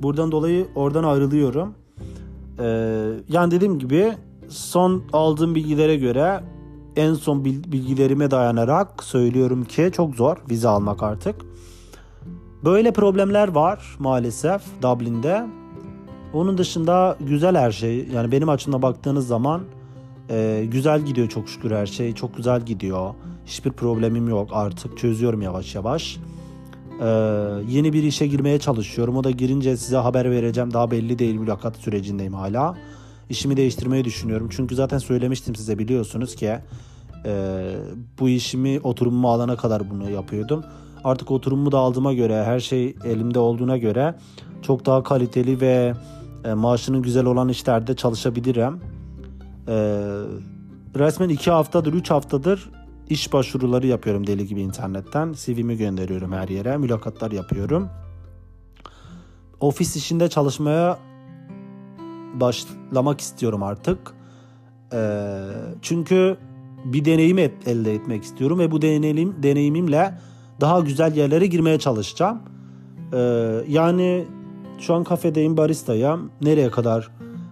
Buradan 0.02 0.32
dolayı 0.32 0.68
oradan 0.76 1.04
ayrılıyorum. 1.04 1.74
Ee, 2.60 2.66
yani 3.30 3.52
dediğim 3.52 3.80
gibi 3.80 4.14
son 4.50 5.04
aldığım 5.14 5.56
bilgilere 5.56 5.96
göre 5.96 6.44
en 6.96 7.14
son 7.14 7.46
bilgilerime 7.46 8.32
dayanarak 8.32 9.04
söylüyorum 9.04 9.66
ki 9.66 9.90
çok 9.94 10.16
zor 10.16 10.38
vize 10.50 10.68
almak 10.68 11.04
artık. 11.04 11.36
Böyle 12.64 12.94
problemler 12.94 13.48
var 13.48 13.96
maalesef 14.00 14.62
Dublin'de. 14.82 15.46
Onun 16.34 16.58
dışında 16.58 17.18
güzel 17.20 17.56
her 17.56 17.72
şey. 17.72 18.08
Yani 18.08 18.32
benim 18.32 18.50
açımdan 18.50 18.82
baktığınız 18.82 19.28
zaman 19.28 19.62
e, 20.30 20.66
güzel 20.72 21.02
gidiyor 21.02 21.30
çok 21.30 21.50
şükür 21.50 21.72
her 21.72 21.86
şey. 21.86 22.14
Çok 22.14 22.38
güzel 22.38 22.62
gidiyor. 22.62 23.14
Hiçbir 23.46 23.72
problemim 23.72 24.30
yok 24.30 24.50
artık. 24.52 24.98
Çözüyorum 24.98 25.42
yavaş 25.42 25.76
yavaş. 25.76 26.18
E, 27.02 27.08
yeni 27.70 27.94
bir 27.94 28.04
işe 28.04 28.28
girmeye 28.28 28.60
çalışıyorum. 28.60 29.18
O 29.18 29.24
da 29.24 29.32
girince 29.32 29.78
size 29.78 29.98
haber 29.98 30.32
vereceğim. 30.32 30.74
Daha 30.74 30.92
belli 30.92 31.20
değil 31.20 31.36
mülakat 31.36 31.76
sürecindeyim 31.78 32.34
hala. 32.34 32.78
İşimi 33.30 33.58
değiştirmeyi 33.58 34.06
düşünüyorum. 34.06 34.48
Çünkü 34.52 34.76
zaten 34.76 34.98
söylemiştim 34.98 35.56
size 35.56 35.80
biliyorsunuz 35.80 36.36
ki 36.36 36.60
e, 37.26 37.64
bu 38.20 38.30
işimi 38.30 38.80
oturumuma 38.84 39.34
alana 39.34 39.56
kadar 39.56 39.90
bunu 39.90 40.10
yapıyordum. 40.10 40.64
Artık 41.04 41.32
oturumumu 41.32 41.72
da 41.72 41.78
aldığıma 41.78 42.14
göre 42.14 42.44
her 42.44 42.60
şey 42.60 42.96
elimde 43.06 43.40
olduğuna 43.40 43.78
göre 43.78 44.16
çok 44.62 44.86
daha 44.86 45.04
kaliteli 45.04 45.62
ve 45.62 45.94
e, 46.46 46.54
maaşının 46.54 47.02
güzel 47.02 47.26
olan 47.26 47.50
işlerde 47.50 47.96
çalışabilirim. 47.96 48.80
E, 49.70 49.76
resmen 50.96 51.30
2 51.30 51.52
haftadır 51.52 51.94
3 51.94 52.12
haftadır 52.12 52.70
iş 53.10 53.34
başvuruları 53.34 53.88
yapıyorum 53.88 54.28
deli 54.28 54.48
gibi 54.48 54.62
internetten. 54.62 55.34
CV'mi 55.34 55.78
gönderiyorum 55.78 56.32
her 56.32 56.48
yere. 56.48 56.78
Mülakatlar 56.78 57.32
yapıyorum. 57.32 57.90
Ofis 59.60 59.96
işinde 59.96 60.30
çalışmaya 60.30 61.00
başlamak 62.34 63.22
istiyorum 63.22 63.64
artık. 63.64 64.00
E, 64.94 65.00
çünkü 65.82 66.38
bir 66.86 67.06
deneyim 67.06 67.38
elde 67.66 67.94
etmek 67.94 68.24
istiyorum 68.24 68.60
ve 68.60 68.72
bu 68.72 68.82
deneyim 68.82 69.36
deneyimimle 69.44 70.14
daha 70.62 70.80
güzel 70.80 71.16
yerlere 71.16 71.48
girmeye 71.48 71.80
çalışacağım. 71.80 72.40
Ee, 73.14 73.18
yani 73.68 74.26
şu 74.80 74.94
an 74.94 75.04
kafedeyim 75.04 75.58
baristayım. 75.58 76.32
Nereye 76.42 76.72
kadar 76.72 77.12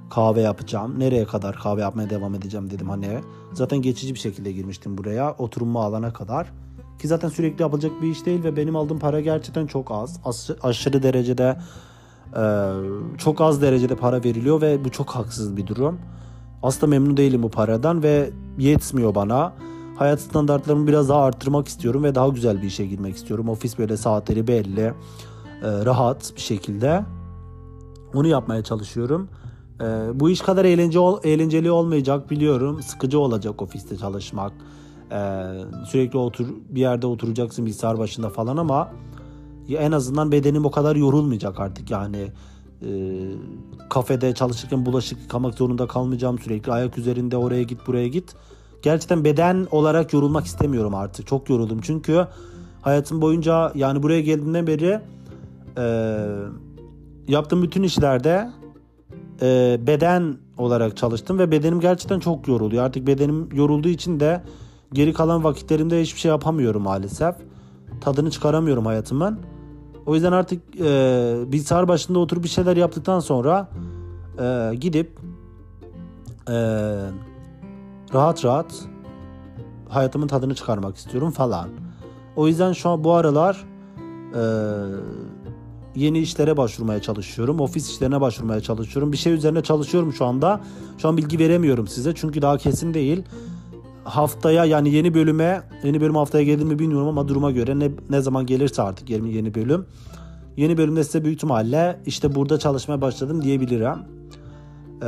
kahve 0.10 0.42
yapacağım? 0.42 1.00
Nereye 1.00 1.26
kadar 1.26 1.56
kahve 1.56 1.82
yapmaya 1.82 2.10
devam 2.10 2.36
edeceğim 2.36 2.72
dedim 2.72 2.90
hani. 2.90 3.20
Zaten 3.54 3.82
geçici 3.82 4.14
bir 4.14 4.20
şekilde 4.20 4.52
girmiştim 4.52 4.98
buraya 4.98 5.36
oturma 5.38 5.84
alana 5.84 6.14
kadar. 6.14 6.54
Ki 7.00 7.08
zaten 7.08 7.30
sürekli 7.30 7.62
yapılacak 7.62 7.92
bir 8.02 8.08
iş 8.08 8.26
değil 8.26 8.44
ve 8.44 8.56
benim 8.56 8.76
aldığım 8.76 9.00
para 9.00 9.22
gerçekten 9.22 9.68
çok 9.68 9.92
az. 9.92 10.20
As- 10.26 10.50
aşırı 10.64 11.04
derecede 11.04 11.58
e, 12.38 12.72
çok 13.18 13.42
az 13.42 13.62
derecede 13.62 13.96
para 13.96 14.24
veriliyor 14.24 14.62
ve 14.62 14.86
bu 14.86 14.92
çok 14.92 15.10
haksız 15.10 15.58
bir 15.58 15.68
durum. 15.68 16.00
Aslında 16.64 16.88
memnun 16.88 17.18
değilim 17.18 17.44
bu 17.44 17.50
paradan 17.50 18.04
ve 18.04 18.30
yetmiyor 18.58 19.16
bana 19.16 19.54
hayat 19.98 20.22
standartlarımı 20.22 20.88
biraz 20.88 21.10
daha 21.10 21.24
arttırmak 21.24 21.68
istiyorum 21.68 22.04
ve 22.04 22.16
daha 22.16 22.28
güzel 22.28 22.62
bir 22.62 22.68
işe 22.68 22.86
girmek 22.86 23.16
istiyorum. 23.16 23.50
Ofis 23.50 23.80
böyle 23.80 23.98
saatleri 23.98 24.48
belli, 24.48 24.82
e, 24.82 24.94
rahat 25.62 26.34
bir 26.36 26.42
şekilde. 26.42 27.04
Onu 28.14 28.28
yapmaya 28.28 28.64
çalışıyorum. 28.64 29.30
E, 29.81 29.86
bu 30.19 30.29
iş 30.29 30.41
kadar 30.41 30.65
eğlence, 30.65 31.00
eğlenceli 31.24 31.72
olmayacak 31.72 32.31
biliyorum. 32.31 32.81
Sıkıcı 32.81 33.19
olacak 33.19 33.62
ofiste 33.62 33.98
çalışmak. 33.98 34.53
E, 35.12 35.19
sürekli 35.88 36.17
otur 36.17 36.48
bir 36.69 36.81
yerde 36.81 37.07
oturacaksın 37.07 37.65
bilgisayar 37.65 38.00
başında 38.00 38.29
falan 38.29 38.57
ama 38.57 38.91
en 39.69 39.91
azından 39.91 40.31
bedenim 40.31 40.65
o 40.65 40.72
kadar 40.72 40.96
yorulmayacak 40.96 41.60
artık 41.60 41.91
yani. 41.91 42.31
e, 42.81 42.89
kafede 43.89 44.34
çalışırken 44.34 44.86
bulaşık 44.86 45.22
yıkamak 45.22 45.53
zorunda 45.53 45.88
kalmayacağım 45.88 46.39
sürekli 46.39 46.72
ayak 46.72 46.98
üzerinde 46.98 47.38
oraya 47.38 47.63
git 47.63 47.88
buraya 47.88 48.07
git. 48.07 48.36
Gerçekten 48.81 49.24
beden 49.24 49.67
olarak 49.72 50.13
yorulmak 50.13 50.46
istemiyorum 50.46 50.96
artık. 50.96 51.27
Çok 51.27 51.50
yoruldum 51.50 51.79
çünkü 51.81 52.27
hayatım 52.81 53.22
boyunca 53.22 53.72
yani 53.75 54.03
buraya 54.03 54.22
geldiğimden 54.22 54.67
beri 54.67 55.00
e, 55.77 55.86
yaptığım 57.27 57.63
bütün 57.63 57.84
işlerde 57.84 58.50
e, 59.41 59.79
beden 59.88 60.38
olarak 60.58 60.98
çalıştım 60.98 61.39
ve 61.39 61.51
bedenim 61.51 61.79
gerçekten 61.79 62.20
çok 62.20 62.48
yoruluyor. 62.48 62.84
Artık 62.84 63.08
bedenim 63.08 63.50
yorulduğu 63.53 63.88
için 63.88 64.20
de 64.20 64.44
geri 64.94 65.13
kalan 65.13 65.44
vakitlerimde 65.44 66.01
hiçbir 66.01 66.20
şey 66.20 66.29
yapamıyorum 66.29 66.82
maalesef. 66.82 67.36
Tadını 68.01 68.32
çıkaramıyorum 68.32 68.86
hayatımın. 68.86 69.39
O 70.06 70.15
yüzden 70.15 70.32
artık 70.32 70.62
e, 70.79 71.36
bilgisayar 71.48 71.88
başında 71.88 72.20
oturup 72.20 72.44
bir 72.44 72.50
şeyler 72.50 72.77
yaptıktan 72.77 73.20
sonra 73.20 73.70
e, 74.39 74.75
gidip 74.75 75.20
e, 76.50 76.53
rahat 78.13 78.46
rahat 78.46 78.86
hayatımın 79.89 80.27
tadını 80.27 80.56
çıkarmak 80.56 80.96
istiyorum 80.96 81.32
falan. 81.32 81.70
O 82.36 82.48
yüzden 82.48 82.74
şu 82.74 82.89
an 82.89 83.03
bu 83.03 83.13
aralar 83.13 83.65
e, 84.34 84.41
yeni 85.98 86.20
işlere 86.20 86.58
başvurmaya 86.58 87.01
çalışıyorum. 87.01 87.60
Ofis 87.60 87.92
işlerine 87.92 88.22
başvurmaya 88.22 88.62
çalışıyorum. 88.62 89.12
Bir 89.12 89.18
şey 89.18 89.34
üzerine 89.34 89.63
çalışıyorum 89.63 90.13
şu 90.13 90.25
anda. 90.25 90.62
Şu 90.98 91.08
an 91.08 91.18
bilgi 91.18 91.39
veremiyorum 91.39 91.88
size 91.88 92.16
çünkü 92.16 92.42
daha 92.42 92.58
kesin 92.58 92.94
değil. 92.94 93.24
Haftaya 94.04 94.66
yani 94.66 94.89
yeni 94.89 95.13
bölüme, 95.13 95.62
yeni 95.84 96.01
bölüm 96.01 96.16
haftaya 96.16 96.44
gelir 96.44 96.63
mi 96.63 96.80
bilmiyorum 96.80 97.08
ama 97.08 97.27
duruma 97.27 97.51
göre 97.51 97.80
ne, 97.80 97.92
ne 98.10 98.22
zaman 98.22 98.46
gelirse 98.46 98.82
artık 98.82 99.10
yeni, 99.10 99.34
yeni 99.34 99.56
bölüm. 99.56 99.86
Yeni 100.58 100.77
bölümde 100.77 101.04
size 101.04 101.24
büyük 101.24 101.36
ihtimalle 101.36 102.00
işte 102.06 102.36
burada 102.36 102.60
çalışmaya 102.60 103.01
başladım 103.01 103.42
diyebilirim. 103.42 103.98
Ee, 105.01 105.08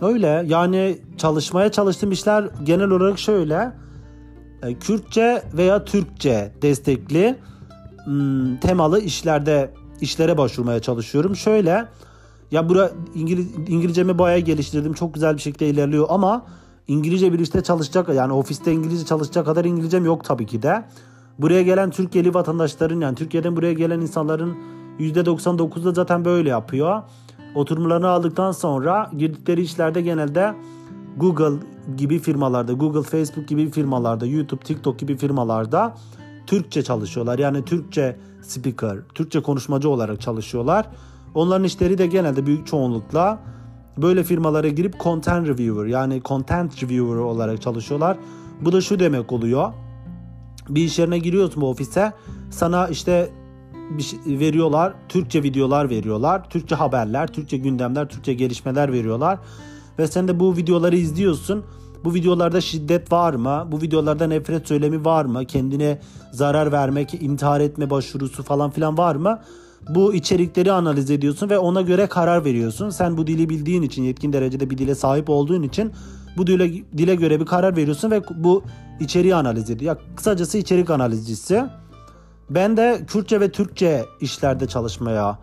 öyle 0.00 0.44
yani 0.46 0.98
çalışmaya 1.16 1.72
çalıştığım 1.72 2.12
işler 2.12 2.44
genel 2.64 2.90
olarak 2.90 3.18
şöyle. 3.18 3.72
E, 4.62 4.74
Kürtçe 4.74 5.42
veya 5.56 5.84
Türkçe 5.84 6.52
destekli 6.62 7.38
temalı 8.60 9.00
işlerde 9.00 9.70
işlere 10.00 10.38
başvurmaya 10.38 10.80
çalışıyorum. 10.80 11.36
Şöyle 11.36 11.88
ya 12.50 12.68
bura 12.68 12.90
İngiliz, 13.14 13.46
İngilizcemi 13.68 14.18
bayağı 14.18 14.38
geliştirdim. 14.38 14.92
Çok 14.92 15.14
güzel 15.14 15.34
bir 15.34 15.40
şekilde 15.40 15.68
ilerliyor 15.68 16.06
ama 16.08 16.46
İngilizce 16.88 17.32
bir 17.32 17.38
işte 17.38 17.62
çalışacak 17.62 18.08
yani 18.14 18.32
ofiste 18.32 18.72
İngilizce 18.72 19.06
çalışacak 19.06 19.46
kadar 19.46 19.64
İngilizcem 19.64 20.04
yok 20.04 20.24
tabii 20.24 20.46
ki 20.46 20.62
de. 20.62 20.84
Buraya 21.38 21.62
gelen 21.62 21.90
Türkiye'li 21.90 22.34
vatandaşların 22.34 23.00
yani 23.00 23.14
Türkiye'den 23.14 23.56
buraya 23.56 23.72
gelen 23.72 24.00
insanların 24.00 24.56
%99'da 24.98 25.92
zaten 25.92 26.24
böyle 26.24 26.48
yapıyor. 26.48 27.02
Oturumlarını 27.54 28.08
aldıktan 28.08 28.52
sonra 28.52 29.10
girdikleri 29.16 29.62
işlerde 29.62 30.00
genelde 30.00 30.54
Google 31.16 31.66
gibi 31.96 32.18
firmalarda, 32.18 32.72
Google, 32.72 33.02
Facebook 33.02 33.48
gibi 33.48 33.70
firmalarda, 33.70 34.26
YouTube, 34.26 34.64
TikTok 34.64 34.98
gibi 34.98 35.16
firmalarda 35.16 35.94
Türkçe 36.46 36.82
çalışıyorlar. 36.82 37.38
Yani 37.38 37.64
Türkçe 37.64 38.16
speaker, 38.42 38.98
Türkçe 39.14 39.42
konuşmacı 39.42 39.88
olarak 39.88 40.20
çalışıyorlar. 40.20 40.86
Onların 41.34 41.64
işleri 41.64 41.98
de 41.98 42.06
genelde 42.06 42.46
büyük 42.46 42.66
çoğunlukla 42.66 43.38
böyle 43.96 44.24
firmalara 44.24 44.68
girip 44.68 45.00
content 45.00 45.48
reviewer 45.48 45.86
yani 45.86 46.22
content 46.24 46.82
reviewer 46.82 47.16
olarak 47.16 47.62
çalışıyorlar. 47.62 48.16
Bu 48.60 48.72
da 48.72 48.80
şu 48.80 48.98
demek 48.98 49.32
oluyor. 49.32 49.72
Bir 50.68 50.84
iş 50.84 50.98
yerine 50.98 51.18
giriyorsun 51.18 51.62
bu 51.62 51.70
ofise. 51.70 52.12
Sana 52.50 52.88
işte 52.88 53.30
bir 53.90 54.02
şey 54.02 54.18
veriyorlar. 54.26 54.94
Türkçe 55.08 55.42
videolar 55.42 55.90
veriyorlar. 55.90 56.50
Türkçe 56.50 56.74
haberler, 56.74 57.26
Türkçe 57.26 57.56
gündemler, 57.56 58.08
Türkçe 58.08 58.34
gelişmeler 58.34 58.92
veriyorlar. 58.92 59.38
Ve 59.98 60.06
sen 60.06 60.28
de 60.28 60.40
bu 60.40 60.56
videoları 60.56 60.96
izliyorsun. 60.96 61.64
Bu 62.04 62.14
videolarda 62.14 62.60
şiddet 62.60 63.12
var 63.12 63.34
mı? 63.34 63.68
Bu 63.72 63.82
videolarda 63.82 64.26
nefret 64.26 64.68
söylemi 64.68 65.04
var 65.04 65.24
mı? 65.24 65.44
Kendine 65.44 65.98
zarar 66.32 66.72
vermek, 66.72 67.14
intihar 67.14 67.60
etme 67.60 67.90
başvurusu 67.90 68.42
falan 68.42 68.70
filan 68.70 68.98
var 68.98 69.14
mı? 69.14 69.38
Bu 69.88 70.14
içerikleri 70.14 70.72
analiz 70.72 71.10
ediyorsun 71.10 71.50
ve 71.50 71.58
ona 71.58 71.80
göre 71.80 72.06
karar 72.06 72.44
veriyorsun. 72.44 72.90
Sen 72.90 73.16
bu 73.16 73.26
dili 73.26 73.48
bildiğin 73.48 73.82
için, 73.82 74.02
yetkin 74.02 74.32
derecede 74.32 74.70
bir 74.70 74.78
dile 74.78 74.94
sahip 74.94 75.30
olduğun 75.30 75.62
için 75.62 75.92
bu 76.36 76.46
dile, 76.46 76.72
dile 76.98 77.14
göre 77.14 77.40
bir 77.40 77.46
karar 77.46 77.76
veriyorsun 77.76 78.10
ve 78.10 78.22
bu 78.36 78.62
içeriği 79.00 79.34
analiz 79.34 79.70
ediyor. 79.70 79.96
Ya 79.96 80.02
kısacası 80.16 80.58
içerik 80.58 80.90
analizcisi. 80.90 81.64
Ben 82.50 82.76
de 82.76 83.00
Kürtçe 83.06 83.40
ve 83.40 83.52
Türkçe 83.52 84.04
işlerde 84.20 84.66
çalışmaya 84.66 85.38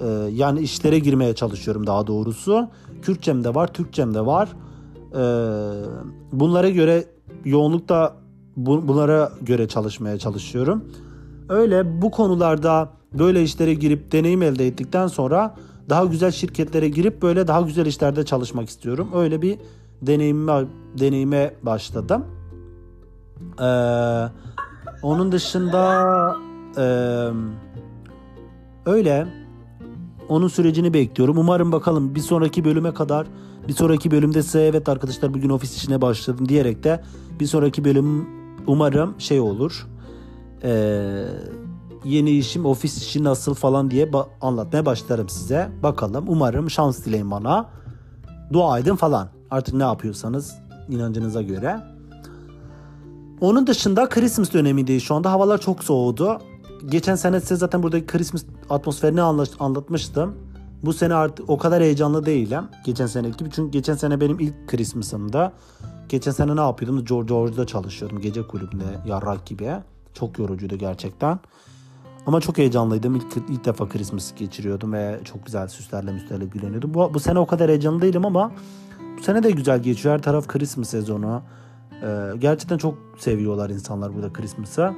e, 0.00 0.06
yani 0.32 0.60
işlere 0.60 0.98
girmeye 0.98 1.34
çalışıyorum 1.34 1.86
daha 1.86 2.06
doğrusu. 2.06 2.68
Kürtçem 3.02 3.44
de 3.44 3.54
var, 3.54 3.72
Türkçem 3.72 4.14
de 4.14 4.26
var. 4.26 4.48
E, 5.12 5.22
bunlara 6.32 6.70
göre 6.70 7.04
yoğunlukta 7.44 8.16
bu, 8.56 8.88
bunlara 8.88 9.32
göre 9.42 9.68
çalışmaya 9.68 10.18
çalışıyorum. 10.18 10.84
Öyle 11.48 12.02
bu 12.02 12.10
konularda 12.10 12.90
böyle 13.18 13.42
işlere 13.42 13.74
girip 13.74 14.12
deneyim 14.12 14.42
elde 14.42 14.66
ettikten 14.66 15.06
sonra 15.06 15.54
daha 15.88 16.04
güzel 16.04 16.30
şirketlere 16.30 16.88
girip 16.88 17.22
böyle 17.22 17.46
daha 17.46 17.60
güzel 17.60 17.86
işlerde 17.86 18.24
çalışmak 18.24 18.68
istiyorum. 18.68 19.08
Öyle 19.14 19.42
bir 19.42 19.58
deneyime, 20.02 20.64
deneyime 20.98 21.54
başladım. 21.62 22.24
Ee, 23.60 23.64
onun 25.02 25.32
dışında 25.32 26.36
e, 26.78 26.86
öyle 28.86 29.26
onun 30.28 30.48
sürecini 30.48 30.94
bekliyorum. 30.94 31.38
Umarım 31.38 31.72
bakalım 31.72 32.14
bir 32.14 32.20
sonraki 32.20 32.64
bölüme 32.64 32.94
kadar 32.94 33.26
bir 33.68 33.72
sonraki 33.72 34.10
bölümde 34.10 34.42
size 34.42 34.62
evet 34.62 34.88
arkadaşlar 34.88 35.34
bugün 35.34 35.50
ofis 35.50 35.76
işine 35.76 36.00
başladım 36.00 36.48
diyerek 36.48 36.84
de 36.84 37.02
bir 37.40 37.46
sonraki 37.46 37.84
bölüm 37.84 38.28
umarım 38.66 39.14
şey 39.20 39.40
olur. 39.40 39.86
Ee, 40.62 41.24
yeni 42.04 42.30
işim 42.30 42.66
ofis 42.66 43.02
işi 43.02 43.24
nasıl 43.24 43.54
falan 43.54 43.90
diye 43.90 44.06
ba- 44.06 44.26
anlatmaya 44.40 44.86
başlarım 44.86 45.28
size. 45.28 45.68
Bakalım 45.82 46.24
umarım 46.28 46.70
şans 46.70 47.04
dileyin 47.04 47.30
bana. 47.30 47.70
Dua 48.52 48.78
edin 48.78 48.96
falan. 48.96 49.28
Artık 49.50 49.74
ne 49.74 49.82
yapıyorsanız 49.82 50.54
inancınıza 50.88 51.42
göre. 51.42 51.80
Onun 53.40 53.66
dışında 53.66 54.08
Christmas 54.08 54.52
dönemindeyiz 54.52 55.02
şu 55.02 55.14
anda. 55.14 55.32
Havalar 55.32 55.60
çok 55.60 55.84
soğudu. 55.84 56.38
Geçen 56.88 57.14
sene 57.14 57.40
size 57.40 57.56
zaten 57.56 57.82
buradaki 57.82 58.06
Christmas 58.06 58.44
atmosferini 58.70 59.22
anlatmıştım. 59.60 60.34
Bu 60.82 60.92
sene 60.92 61.14
artık 61.14 61.50
o 61.50 61.58
kadar 61.58 61.82
heyecanlı 61.82 62.26
değilim. 62.26 62.64
Geçen 62.84 63.06
seneki 63.06 63.36
gibi. 63.36 63.50
Çünkü 63.50 63.70
geçen 63.70 63.94
sene 63.94 64.20
benim 64.20 64.40
ilk 64.40 64.54
Christmas'ımda. 64.66 65.52
Geçen 66.08 66.32
sene 66.32 66.56
ne 66.56 66.60
yapıyordum? 66.60 67.04
George 67.04 67.28
George'da 67.28 67.66
çalışıyordum. 67.66 68.20
Gece 68.20 68.42
kulübünde 68.42 68.84
yarrak 69.06 69.46
gibi. 69.46 69.70
Çok 70.14 70.38
yorucuydu 70.38 70.76
gerçekten. 70.76 71.38
Ama 72.26 72.40
çok 72.40 72.58
heyecanlıydım. 72.58 73.16
İlk, 73.16 73.24
ilk 73.48 73.64
defa 73.64 73.88
Christmas 73.88 74.34
geçiriyordum 74.34 74.92
ve 74.92 75.20
çok 75.24 75.46
güzel 75.46 75.68
süslerle 75.68 76.12
müslerle 76.12 76.44
güleniyordum. 76.44 76.94
Bu, 76.94 77.14
bu 77.14 77.20
sene 77.20 77.38
o 77.38 77.46
kadar 77.46 77.68
heyecanlı 77.68 78.02
değilim 78.02 78.26
ama 78.26 78.52
bu 79.18 79.22
sene 79.22 79.42
de 79.42 79.50
güzel 79.50 79.82
geçiyor. 79.82 80.14
Her 80.14 80.22
taraf 80.22 80.46
Christmas 80.46 80.88
sezonu. 80.88 81.42
Ee, 82.02 82.30
gerçekten 82.38 82.78
çok 82.78 82.98
seviyorlar 83.18 83.70
insanlar 83.70 84.14
burada 84.14 84.32
Christmas'ı. 84.32 84.94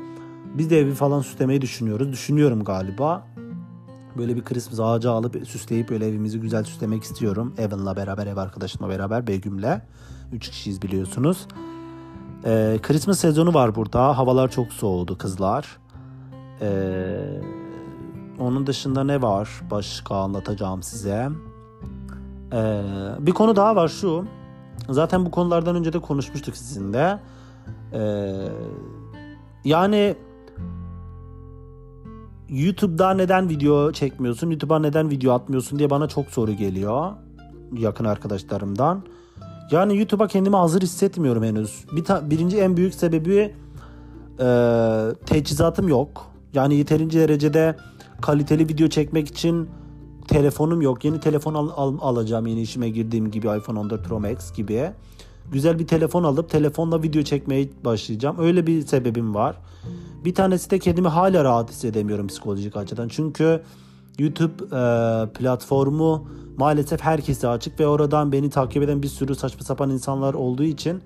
Biz 0.54 0.70
de 0.70 0.78
evi 0.78 0.94
falan 0.94 1.20
süslemeyi 1.20 1.62
düşünüyoruz. 1.62 2.12
Düşünüyorum 2.12 2.64
galiba. 2.64 3.26
Böyle 4.18 4.36
bir 4.36 4.44
Christmas 4.44 4.80
ağacı 4.80 5.10
alıp 5.10 5.46
süsleyip 5.46 5.90
böyle 5.90 6.08
evimizi 6.08 6.40
güzel 6.40 6.64
süslemek 6.64 7.02
istiyorum. 7.02 7.54
Evan'la 7.58 7.96
beraber, 7.96 8.26
ev 8.26 8.36
arkadaşımla 8.36 8.88
beraber, 8.88 9.26
Begüm'le. 9.26 9.80
Üç 10.32 10.48
kişiyiz 10.48 10.82
biliyorsunuz. 10.82 11.46
Ee, 12.44 12.78
Christmas 12.82 13.18
sezonu 13.18 13.54
var 13.54 13.74
burada. 13.74 14.18
Havalar 14.18 14.50
çok 14.50 14.72
soğudu 14.72 15.18
kızlar. 15.18 15.78
Ee, 16.60 17.40
onun 18.38 18.66
dışında 18.66 19.04
ne 19.04 19.22
var 19.22 19.48
başka 19.70 20.16
anlatacağım 20.16 20.82
size. 20.82 21.28
Ee, 22.52 22.82
bir 23.18 23.32
konu 23.32 23.56
daha 23.56 23.76
var 23.76 23.88
şu. 23.88 24.24
Zaten 24.90 25.26
bu 25.26 25.30
konulardan 25.30 25.76
önce 25.76 25.92
de 25.92 25.98
konuşmuştuk 25.98 26.56
sizinle. 26.56 27.20
Ee, 27.92 28.32
yani 29.64 30.16
YouTube'da 32.48 33.14
neden 33.14 33.48
video 33.48 33.92
çekmiyorsun, 33.92 34.50
YouTube'a 34.50 34.78
neden 34.78 35.10
video 35.10 35.32
atmıyorsun 35.32 35.78
diye 35.78 35.90
bana 35.90 36.08
çok 36.08 36.26
soru 36.26 36.52
geliyor 36.52 37.12
yakın 37.72 38.04
arkadaşlarımdan. 38.04 39.02
Yani 39.70 39.96
YouTube'a 39.96 40.26
kendimi 40.28 40.56
hazır 40.56 40.82
hissetmiyorum 40.82 41.42
henüz. 41.44 41.84
Bir 41.96 42.04
ta- 42.04 42.30
birinci 42.30 42.58
en 42.58 42.76
büyük 42.76 42.94
sebebi 42.94 43.54
e, 44.40 44.46
teçhizatım 45.26 45.88
yok. 45.88 46.26
Yani 46.54 46.74
yeterince 46.74 47.20
derecede 47.20 47.76
kaliteli 48.20 48.68
video 48.68 48.88
çekmek 48.88 49.28
için 49.28 49.68
telefonum 50.28 50.82
yok. 50.82 51.04
Yeni 51.04 51.20
telefon 51.20 51.54
al- 51.54 51.70
al- 51.76 51.98
alacağım 52.00 52.46
yeni 52.46 52.60
işime 52.60 52.88
girdiğim 52.88 53.30
gibi 53.30 53.46
iPhone 53.46 53.78
14 53.78 54.04
Pro 54.04 54.20
Max 54.20 54.52
gibi. 54.52 54.90
Güzel 55.52 55.78
bir 55.78 55.86
telefon 55.86 56.24
alıp 56.24 56.50
telefonla 56.50 57.02
video 57.02 57.22
çekmeye 57.22 57.68
başlayacağım. 57.84 58.36
Öyle 58.38 58.66
bir 58.66 58.86
sebebim 58.86 59.34
var. 59.34 59.56
Bir 60.24 60.34
tanesi 60.34 60.70
de 60.70 60.78
kendimi 60.78 61.08
hala 61.08 61.44
rahat 61.44 61.70
hissedemiyorum 61.70 62.26
psikolojik 62.26 62.76
açıdan. 62.76 63.08
Çünkü 63.08 63.62
YouTube 64.18 64.64
e, 64.64 64.80
platformu 65.32 66.28
maalesef 66.56 67.00
herkese 67.00 67.48
açık 67.48 67.80
ve 67.80 67.86
oradan 67.86 68.32
beni 68.32 68.50
takip 68.50 68.82
eden 68.82 69.02
bir 69.02 69.08
sürü 69.08 69.34
saçma 69.34 69.64
sapan 69.64 69.90
insanlar 69.90 70.34
olduğu 70.34 70.62
için 70.62 71.02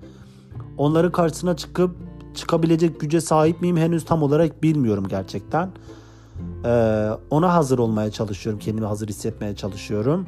onların 0.77 1.11
karşısına 1.11 1.55
çıkıp 1.55 1.95
çıkabilecek 2.35 2.99
güce 2.99 3.21
sahip 3.21 3.61
miyim 3.61 3.77
henüz 3.77 4.05
tam 4.05 4.23
olarak 4.23 4.63
bilmiyorum 4.63 5.05
gerçekten. 5.09 5.69
Ee, 6.65 7.09
ona 7.29 7.53
hazır 7.53 7.79
olmaya 7.79 8.11
çalışıyorum. 8.11 8.59
Kendimi 8.59 8.87
hazır 8.87 9.07
hissetmeye 9.07 9.55
çalışıyorum. 9.55 10.27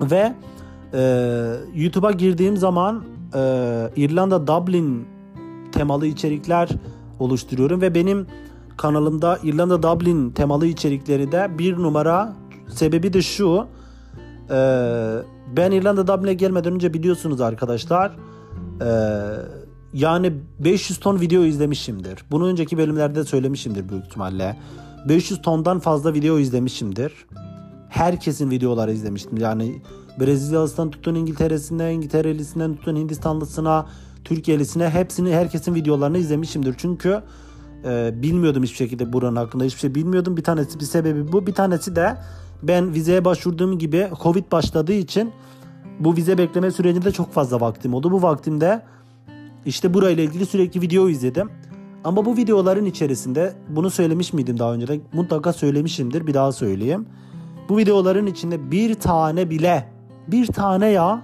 Ve 0.00 0.34
e, 0.94 1.00
YouTube'a 1.74 2.10
girdiğim 2.10 2.56
zaman 2.56 3.04
e, 3.34 3.40
İrlanda 3.96 4.46
Dublin 4.46 5.06
temalı 5.72 6.06
içerikler 6.06 6.68
oluşturuyorum 7.18 7.80
ve 7.80 7.94
benim 7.94 8.26
kanalımda 8.76 9.38
İrlanda 9.42 9.82
Dublin 9.82 10.30
temalı 10.30 10.66
içerikleri 10.66 11.32
de 11.32 11.58
bir 11.58 11.76
numara 11.76 12.36
sebebi 12.68 13.12
de 13.12 13.22
şu. 13.22 13.66
E, 14.50 14.58
ben 15.56 15.70
İrlanda 15.70 16.06
Dublin'e 16.06 16.34
gelmeden 16.34 16.74
önce 16.74 16.94
biliyorsunuz 16.94 17.40
arkadaşlar 17.40 18.16
e, 18.80 18.90
yani 19.92 20.32
500 20.58 21.00
ton 21.00 21.20
video 21.20 21.42
izlemişimdir. 21.42 22.24
Bunu 22.30 22.46
önceki 22.46 22.78
bölümlerde 22.78 23.24
söylemişimdir 23.24 23.88
büyük 23.88 24.04
ihtimalle. 24.04 24.56
500 25.08 25.42
tondan 25.42 25.78
fazla 25.78 26.14
video 26.14 26.38
izlemişimdir. 26.38 27.12
Herkesin 27.88 28.50
videoları 28.50 28.92
izlemiştim. 28.92 29.36
Yani 29.36 29.82
Brezilyalısından 30.20 30.90
tutun 30.90 31.14
İngiltere'sine, 31.14 31.92
İngilterelisinden 31.92 32.76
tutun 32.76 32.96
Hindistanlısına, 32.96 33.86
Türkiyelisine 34.24 34.90
hepsini 34.90 35.34
herkesin 35.34 35.74
videolarını 35.74 36.18
izlemişimdir. 36.18 36.74
Çünkü 36.78 37.22
e, 37.84 38.22
bilmiyordum 38.22 38.62
hiçbir 38.62 38.76
şekilde 38.76 39.12
buranın 39.12 39.36
hakkında 39.36 39.64
hiçbir 39.64 39.80
şey 39.80 39.94
bilmiyordum. 39.94 40.36
Bir 40.36 40.44
tanesi 40.44 40.80
bir 40.80 40.84
sebebi 40.84 41.32
bu. 41.32 41.46
Bir 41.46 41.54
tanesi 41.54 41.96
de 41.96 42.16
ben 42.62 42.94
vizeye 42.94 43.24
başvurduğum 43.24 43.78
gibi 43.78 44.08
Covid 44.22 44.52
başladığı 44.52 44.92
için 44.92 45.32
bu 46.00 46.16
vize 46.16 46.38
bekleme 46.38 46.70
sürecinde 46.70 47.12
çok 47.12 47.32
fazla 47.32 47.60
vaktim 47.60 47.94
oldu. 47.94 48.10
Bu 48.10 48.22
vaktimde 48.22 48.82
işte 49.66 49.94
burayla 49.94 50.22
ilgili 50.22 50.46
sürekli 50.46 50.80
video 50.80 51.08
izledim. 51.08 51.50
Ama 52.04 52.24
bu 52.24 52.36
videoların 52.36 52.84
içerisinde 52.84 53.52
bunu 53.68 53.90
söylemiş 53.90 54.32
miydim 54.32 54.58
daha 54.58 54.74
önce 54.74 54.88
de 54.88 55.00
mutlaka 55.12 55.52
söylemişimdir 55.52 56.26
bir 56.26 56.34
daha 56.34 56.52
söyleyeyim. 56.52 57.06
Bu 57.68 57.78
videoların 57.78 58.26
içinde 58.26 58.70
bir 58.70 58.94
tane 58.94 59.50
bile 59.50 59.97
bir 60.28 60.46
tane 60.46 60.88
ya 60.88 61.22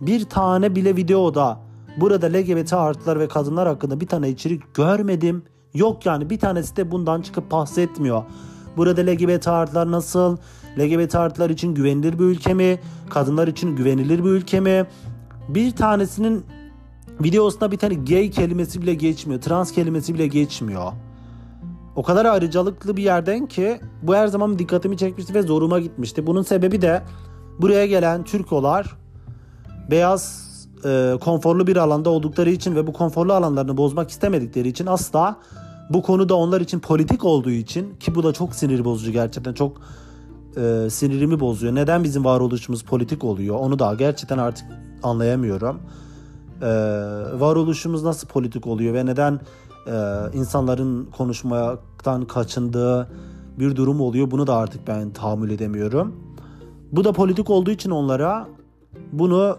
bir 0.00 0.24
tane 0.24 0.76
bile 0.76 0.96
videoda 0.96 1.60
burada 1.96 2.26
LGBT 2.26 2.72
artılar 2.72 3.20
ve 3.20 3.28
kadınlar 3.28 3.68
hakkında 3.68 4.00
bir 4.00 4.06
tane 4.06 4.28
içerik 4.28 4.74
görmedim. 4.74 5.42
Yok 5.74 6.06
yani 6.06 6.30
bir 6.30 6.38
tanesi 6.38 6.76
de 6.76 6.90
bundan 6.90 7.22
çıkıp 7.22 7.50
bahsetmiyor. 7.50 8.22
Burada 8.76 9.00
LGBT 9.00 9.48
artılar 9.48 9.90
nasıl? 9.90 10.36
LGBT 10.78 11.14
artılar 11.14 11.50
için 11.50 11.74
güvenilir 11.74 12.18
bir 12.18 12.24
ülke 12.24 12.54
mi? 12.54 12.80
Kadınlar 13.10 13.48
için 13.48 13.76
güvenilir 13.76 14.24
bir 14.24 14.30
ülke 14.30 14.60
mi? 14.60 14.86
Bir 15.48 15.70
tanesinin 15.70 16.44
videosunda 17.20 17.72
bir 17.72 17.78
tane 17.78 17.94
gay 17.94 18.30
kelimesi 18.30 18.82
bile 18.82 18.94
geçmiyor. 18.94 19.40
Trans 19.40 19.72
kelimesi 19.72 20.14
bile 20.14 20.26
geçmiyor. 20.26 20.92
O 21.96 22.02
kadar 22.02 22.24
ayrıcalıklı 22.24 22.96
bir 22.96 23.02
yerden 23.02 23.46
ki 23.46 23.80
bu 24.02 24.14
her 24.14 24.26
zaman 24.26 24.58
dikkatimi 24.58 24.96
çekmişti 24.96 25.34
ve 25.34 25.42
zoruma 25.42 25.80
gitmişti. 25.80 26.26
Bunun 26.26 26.42
sebebi 26.42 26.82
de 26.82 27.02
buraya 27.60 27.86
gelen 27.86 28.24
Türkolar 28.24 28.96
beyaz 29.90 30.44
e, 30.84 31.14
konforlu 31.20 31.66
bir 31.66 31.76
alanda 31.76 32.10
oldukları 32.10 32.50
için 32.50 32.74
ve 32.76 32.86
bu 32.86 32.92
konforlu 32.92 33.32
alanlarını 33.32 33.76
bozmak 33.76 34.10
istemedikleri 34.10 34.68
için 34.68 34.86
asla 34.86 35.36
bu 35.90 36.02
konuda 36.02 36.34
onlar 36.34 36.60
için 36.60 36.80
politik 36.80 37.24
olduğu 37.24 37.50
için 37.50 37.94
ki 37.94 38.14
bu 38.14 38.22
da 38.22 38.32
çok 38.32 38.54
sinir 38.54 38.84
bozucu 38.84 39.12
gerçekten 39.12 39.52
çok 39.52 39.80
e, 40.56 40.90
sinirimi 40.90 41.40
bozuyor. 41.40 41.74
Neden 41.74 42.04
bizim 42.04 42.24
varoluşumuz 42.24 42.82
politik 42.82 43.24
oluyor? 43.24 43.56
Onu 43.56 43.78
da 43.78 43.94
gerçekten 43.94 44.38
artık 44.38 44.66
anlayamıyorum. 45.02 45.80
E, 46.62 46.66
varoluşumuz 47.40 48.02
nasıl 48.02 48.28
politik 48.28 48.66
oluyor 48.66 48.94
ve 48.94 49.06
neden 49.06 49.40
e, 49.86 49.92
insanların 50.34 51.08
konuşmaktan 51.16 52.24
kaçındığı 52.24 53.08
bir 53.58 53.76
durum 53.76 54.00
oluyor? 54.00 54.30
Bunu 54.30 54.46
da 54.46 54.56
artık 54.56 54.88
ben 54.88 55.10
tahammül 55.10 55.50
edemiyorum. 55.50 56.16
Bu 56.96 57.04
da 57.04 57.12
politik 57.12 57.50
olduğu 57.50 57.70
için 57.70 57.90
onlara 57.90 58.48
bunu 59.12 59.58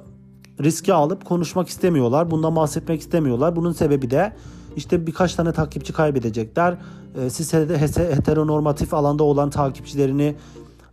riske 0.63 0.93
alıp 0.93 1.25
konuşmak 1.25 1.67
istemiyorlar. 1.67 2.31
Bundan 2.31 2.55
bahsetmek 2.55 3.01
istemiyorlar. 3.01 3.55
Bunun 3.55 3.71
sebebi 3.71 4.11
de 4.11 4.33
işte 4.75 5.07
birkaç 5.07 5.35
tane 5.35 5.51
takipçi 5.51 5.93
kaybedecekler. 5.93 6.77
E, 7.15 7.29
siz 7.29 7.53
heteronormatif 7.53 8.93
alanda 8.93 9.23
olan 9.23 9.49
takipçilerini 9.49 10.35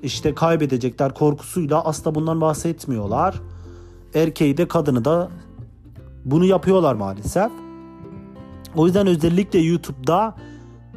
işte 0.03 0.35
kaybedecekler 0.35 1.15
korkusuyla 1.15 1.85
asla 1.85 2.15
bundan 2.15 2.41
bahsetmiyorlar. 2.41 3.41
Erkeği 4.15 4.57
de 4.57 4.69
kadını 4.69 5.05
da 5.05 5.29
bunu 6.25 6.45
yapıyorlar 6.45 6.95
maalesef. 6.95 7.53
O 8.77 8.87
yüzden 8.87 9.07
özellikle 9.07 9.59
YouTube'da 9.59 10.35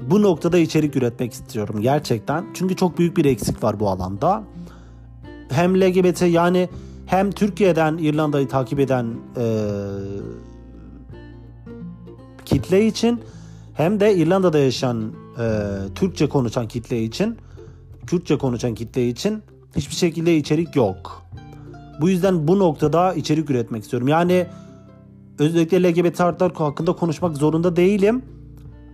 bu 0.09 0.21
noktada 0.21 0.57
içerik 0.57 0.95
üretmek 0.95 1.33
istiyorum 1.33 1.81
gerçekten. 1.81 2.45
Çünkü 2.53 2.75
çok 2.75 2.97
büyük 2.97 3.17
bir 3.17 3.25
eksik 3.25 3.63
var 3.63 3.79
bu 3.79 3.89
alanda. 3.89 4.43
Hem 5.49 5.81
LGBT 5.81 6.21
yani 6.21 6.69
hem 7.05 7.31
Türkiye'den 7.31 7.97
İrlanda'yı 7.97 8.47
takip 8.47 8.79
eden 8.79 9.05
e, 9.37 9.45
kitle 12.45 12.87
için 12.87 13.21
hem 13.73 13.99
de 13.99 14.15
İrlanda'da 14.15 14.57
yaşayan 14.59 15.13
e, 15.39 15.69
Türkçe 15.95 16.29
konuşan 16.29 16.67
kitle 16.67 17.03
için 17.03 17.37
Kürtçe 18.07 18.37
konuşan 18.37 18.75
kitle 18.75 19.07
için 19.07 19.43
hiçbir 19.75 19.95
şekilde 19.95 20.37
içerik 20.37 20.75
yok. 20.75 21.25
Bu 22.01 22.09
yüzden 22.09 22.47
bu 22.47 22.59
noktada 22.59 23.13
içerik 23.13 23.49
üretmek 23.49 23.83
istiyorum. 23.83 24.07
Yani 24.07 24.47
özellikle 25.39 25.83
LGBT 25.83 26.21
artılar 26.21 26.53
hakkında 26.53 26.93
konuşmak 26.93 27.37
zorunda 27.37 27.75
değilim. 27.75 28.21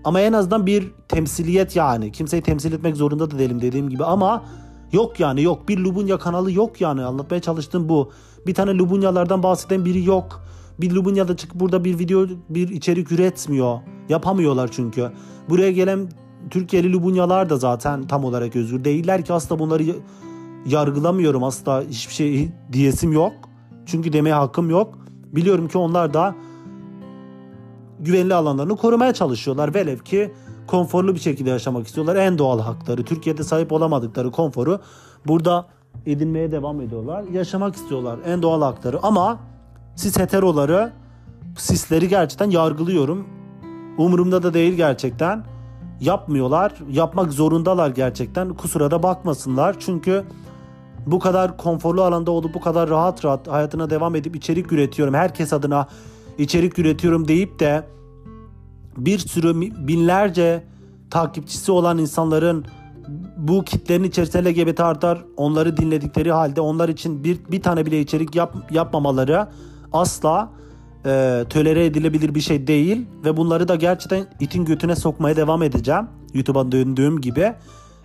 Ama 0.04 0.22
en 0.22 0.34
azından 0.34 0.66
bir 0.66 0.92
temsiliyet 1.08 1.76
yani. 1.76 2.12
Kimseyi 2.12 2.42
temsil 2.42 2.74
etmek 2.74 2.96
zorunda 2.96 3.32
da 3.32 3.40
değilim 3.40 3.62
dediğim 3.62 3.90
gibi 3.90 4.06
ama 4.06 4.44
yok 4.94 5.20
yani 5.20 5.42
yok. 5.42 5.68
Bir 5.68 5.78
Lubunya 5.78 6.18
kanalı 6.18 6.52
yok 6.52 6.82
yani. 6.82 7.04
Anlatmaya 7.04 7.42
çalıştığım 7.42 7.90
bu. 7.90 8.12
Bir 8.48 8.54
tane 8.54 8.72
Lubunyalardan 8.72 9.44
bahseden 9.44 9.86
biri 9.86 10.06
yok. 10.06 10.44
Bir 10.82 10.92
Lubunya'da 10.92 11.38
çıkıp 11.38 11.60
burada 11.60 11.84
bir 11.84 12.00
video, 12.00 12.26
bir 12.50 12.70
içerik 12.70 13.12
üretmiyor. 13.12 13.80
Yapamıyorlar 14.10 14.70
çünkü. 14.72 15.12
Buraya 15.50 15.72
gelen 15.72 16.10
Türkiye'li 16.50 16.94
Lubunyalar 16.94 17.50
da 17.50 17.58
zaten 17.58 18.08
tam 18.08 18.26
olarak 18.26 18.56
özgür 18.56 18.84
değiller 18.84 19.26
ki 19.26 19.34
asla 19.34 19.60
bunları 19.60 19.84
yargılamıyorum. 20.66 21.44
Asla 21.44 21.84
hiçbir 21.90 22.14
şey 22.14 22.50
diyesim 22.74 23.12
yok. 23.12 23.34
Çünkü 23.86 24.14
demeye 24.14 24.36
hakkım 24.36 24.70
yok. 24.70 24.98
Biliyorum 25.26 25.68
ki 25.68 25.78
onlar 25.78 26.14
da 26.14 26.36
güvenli 28.00 28.34
alanlarını 28.34 28.76
korumaya 28.78 29.14
çalışıyorlar. 29.14 29.74
Velev 29.76 30.00
ki 30.00 30.32
konforlu 30.68 31.16
bir 31.16 31.20
şekilde 31.20 31.50
yaşamak 31.50 31.88
istiyorlar. 31.88 32.16
En 32.16 32.38
doğal 32.38 32.60
hakları, 32.60 33.04
Türkiye'de 33.04 33.44
sahip 33.44 33.72
olamadıkları 33.72 34.32
konforu 34.32 34.80
burada 35.28 35.66
edinmeye 36.06 36.52
devam 36.52 36.82
ediyorlar. 36.82 37.24
Yaşamak 37.24 37.76
istiyorlar. 37.76 38.20
En 38.26 38.42
doğal 38.42 38.62
hakları 38.62 39.00
ama 39.04 39.40
siz 39.96 40.20
heteroları, 40.20 40.92
sisleri 41.58 42.08
gerçekten 42.08 42.50
yargılıyorum. 42.50 43.28
Umurumda 43.98 44.44
da 44.44 44.54
değil 44.54 44.74
gerçekten. 44.74 45.46
Yapmıyorlar. 46.02 46.74
Yapmak 46.92 47.34
zorundalar 47.34 47.90
gerçekten. 47.90 48.54
Kusura 48.54 48.92
da 48.92 49.04
bakmasınlar. 49.04 49.76
Çünkü 49.80 50.24
bu 51.06 51.20
kadar 51.20 51.58
konforlu 51.58 52.04
alanda 52.04 52.32
olup 52.32 52.54
bu 52.54 52.62
kadar 52.62 52.90
rahat 52.90 53.26
rahat 53.26 53.48
hayatına 53.48 53.90
devam 53.90 54.16
edip 54.16 54.36
içerik 54.36 54.72
üretiyorum. 54.72 55.14
Herkes 55.14 55.54
adına 55.54 55.88
içerik 56.38 56.80
üretiyorum 56.80 57.28
deyip 57.28 57.60
de 57.60 57.84
bir 58.98 59.20
sürü 59.20 59.62
binlerce 59.88 60.64
takipçisi 61.10 61.72
olan 61.72 61.98
insanların 61.98 62.66
bu 63.38 63.64
kitlerin 63.64 64.04
içerisinde 64.04 64.50
LGBT 64.50 64.80
artar 64.80 65.26
onları 65.38 65.78
dinledikleri 65.78 66.32
halde 66.32 66.62
onlar 66.62 66.90
için 66.90 67.24
bir, 67.24 67.40
bir 67.52 67.62
tane 67.62 67.86
bile 67.86 68.02
içerik 68.02 68.36
yap, 68.36 68.56
yapmamaları 68.72 69.48
asla 69.94 70.50
e, 71.06 71.44
tölere 71.50 71.86
edilebilir 71.86 72.36
bir 72.36 72.42
şey 72.42 72.68
değil 72.68 73.06
ve 73.26 73.38
bunları 73.38 73.68
da 73.68 73.76
gerçekten 73.76 74.26
itin 74.40 74.66
götüne 74.66 74.96
sokmaya 74.96 75.36
devam 75.36 75.64
edeceğim. 75.64 76.08
YouTube'a 76.34 76.72
döndüğüm 76.72 77.22
gibi. 77.22 77.54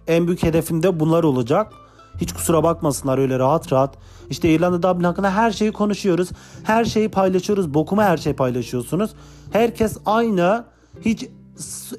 En 0.06 0.26
büyük 0.26 0.42
hedefim 0.42 0.82
de 0.82 1.00
bunlar 1.00 1.24
olacak. 1.24 1.72
Hiç 2.20 2.32
kusura 2.32 2.62
bakmasınlar 2.62 3.18
öyle 3.18 3.38
rahat 3.38 3.72
rahat. 3.72 3.98
İşte 4.30 4.48
İrlanda 4.48 4.82
Dublin 4.82 5.04
hakkında 5.04 5.34
her 5.34 5.50
şeyi 5.50 5.72
konuşuyoruz. 5.72 6.30
Her 6.62 6.84
şeyi 6.84 7.08
paylaşıyoruz. 7.08 7.74
Bokuma 7.74 8.04
her 8.04 8.16
şeyi 8.16 8.36
paylaşıyorsunuz. 8.36 9.10
Herkes 9.52 9.96
aynı. 10.06 10.64
Hiç 11.00 11.28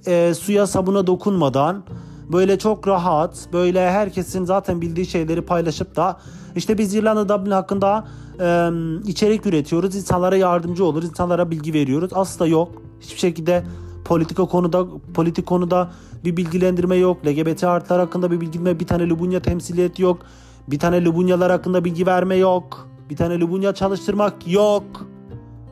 e, 0.08 0.34
suya 0.34 0.68
sabuna 0.68 1.08
dokunmadan 1.08 1.84
böyle 2.32 2.60
çok 2.60 2.88
rahat 2.88 3.50
böyle 3.54 3.92
herkesin 3.92 4.46
zaten 4.46 4.82
bildiği 4.82 5.06
şeyleri 5.06 5.42
paylaşıp 5.42 5.96
da 5.96 6.20
işte 6.56 6.78
biz 6.78 6.94
İrlanda 6.94 7.30
Dublin 7.30 7.52
hakkında 7.52 8.08
e, 8.40 8.70
içerik 9.10 9.46
üretiyoruz. 9.46 9.96
insanlara 9.96 10.36
yardımcı 10.36 10.86
oluruz. 10.86 11.10
insanlara 11.10 11.52
bilgi 11.52 11.74
veriyoruz. 11.74 12.12
Asla 12.14 12.48
yok. 12.48 12.82
Hiçbir 13.02 13.20
şekilde 13.20 13.64
politika 14.06 14.46
konuda 14.46 14.86
politik 15.14 15.46
konuda 15.46 15.92
bir 16.26 16.38
bilgilendirme 16.38 16.96
yok. 16.96 17.28
LGBT 17.28 17.64
artılar 17.64 18.00
hakkında 18.00 18.32
bir 18.32 18.42
bilgilendirme, 18.42 18.80
bir 18.80 18.88
tane 18.88 19.10
Lubunya 19.10 19.42
temsiliyet 19.42 20.00
yok. 20.00 20.20
Bir 20.68 20.80
tane 20.80 21.06
Lubunyalar 21.06 21.52
hakkında 21.52 21.86
bilgi 21.86 22.06
verme 22.06 22.36
yok. 22.36 22.88
Bir 23.10 23.16
tane 23.16 23.40
Lubunya 23.40 23.74
çalıştırmak 23.74 24.48
yok. 24.48 24.84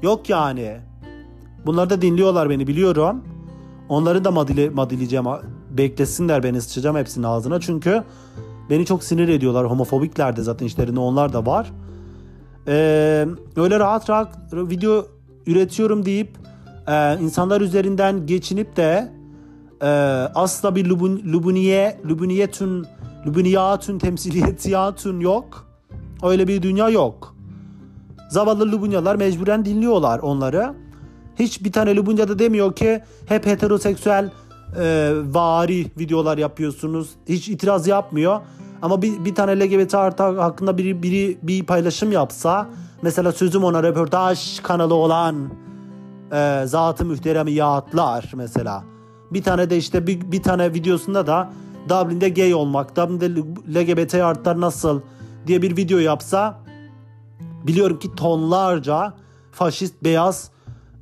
Yok 0.01 0.29
yani. 0.29 0.77
Bunlar 1.65 1.89
da 1.89 2.01
dinliyorlar 2.01 2.49
beni 2.49 2.67
biliyorum. 2.67 3.23
Onları 3.89 4.23
da 4.23 4.31
madile, 4.31 4.69
madileyeceğim. 4.69 5.25
Beklesinler 5.69 6.43
beni 6.43 6.61
sıçacağım 6.61 6.95
hepsinin 6.95 7.25
ağzına. 7.25 7.59
Çünkü 7.59 8.03
beni 8.69 8.85
çok 8.85 9.03
sinir 9.03 9.27
ediyorlar. 9.27 9.69
Homofobikler 9.69 10.35
de 10.35 10.41
zaten 10.41 10.65
işlerinde 10.65 10.99
onlar 10.99 11.33
da 11.33 11.45
var. 11.45 11.71
Ee, 12.67 13.25
öyle 13.55 13.79
rahat 13.79 14.09
rahat 14.09 14.37
video 14.53 15.05
üretiyorum 15.47 16.05
deyip 16.05 16.37
e, 16.87 17.17
insanlar 17.21 17.61
üzerinden 17.61 18.27
geçinip 18.27 18.75
de 18.75 19.11
e, 19.81 19.87
asla 20.35 20.75
bir 20.75 20.85
lubun, 20.85 21.21
lubuniye, 21.33 21.99
lubuniyetün, 22.09 22.85
lubuniyatün 23.27 23.99
temsiliyetiyatün 23.99 25.19
yok. 25.19 25.67
Öyle 26.23 26.47
bir 26.47 26.61
dünya 26.61 26.89
yok. 26.89 27.35
Zavallı 28.29 28.71
lubunyalar 28.71 29.15
mecburen 29.15 29.65
dinliyorlar 29.65 30.19
onları. 30.19 30.73
Hiç 31.39 31.63
bir 31.63 31.71
tane 31.71 31.95
lubunca 31.95 32.27
da 32.27 32.39
demiyor 32.39 32.75
ki 32.75 33.03
hep 33.25 33.45
heteroseksüel 33.45 34.29
e, 34.79 35.11
vari 35.25 35.85
videolar 35.99 36.37
yapıyorsunuz. 36.37 37.09
Hiç 37.29 37.49
itiraz 37.49 37.87
yapmıyor. 37.87 38.39
Ama 38.81 39.01
bir, 39.01 39.25
bir 39.25 39.35
tane 39.35 39.59
LGBT 39.59 39.95
artı 39.95 40.23
hakkında 40.23 40.77
biri, 40.77 41.03
biri 41.03 41.37
bir 41.43 41.63
paylaşım 41.63 42.11
yapsa 42.11 42.69
mesela 43.01 43.31
sözüm 43.31 43.63
ona 43.63 43.83
röportaj 43.83 44.59
kanalı 44.59 44.93
olan 44.93 45.49
e, 46.31 46.63
Zat-ı 46.65 47.05
Mühteremiyatlar 47.05 48.31
mesela. 48.35 48.83
Bir 49.31 49.43
tane 49.43 49.69
de 49.69 49.77
işte 49.77 50.07
bir, 50.07 50.31
bir 50.31 50.43
tane 50.43 50.73
videosunda 50.73 51.27
da 51.27 51.49
Dublin'de 51.89 52.29
gay 52.29 52.53
olmak, 52.53 52.95
Dublin'de 52.95 53.29
LGBT 53.79 54.13
artılar 54.13 54.61
nasıl 54.61 55.01
diye 55.47 55.61
bir 55.61 55.77
video 55.77 55.99
yapsa 55.99 56.59
biliyorum 57.67 57.99
ki 57.99 58.15
tonlarca 58.15 59.13
faşist 59.51 60.03
beyaz 60.03 60.51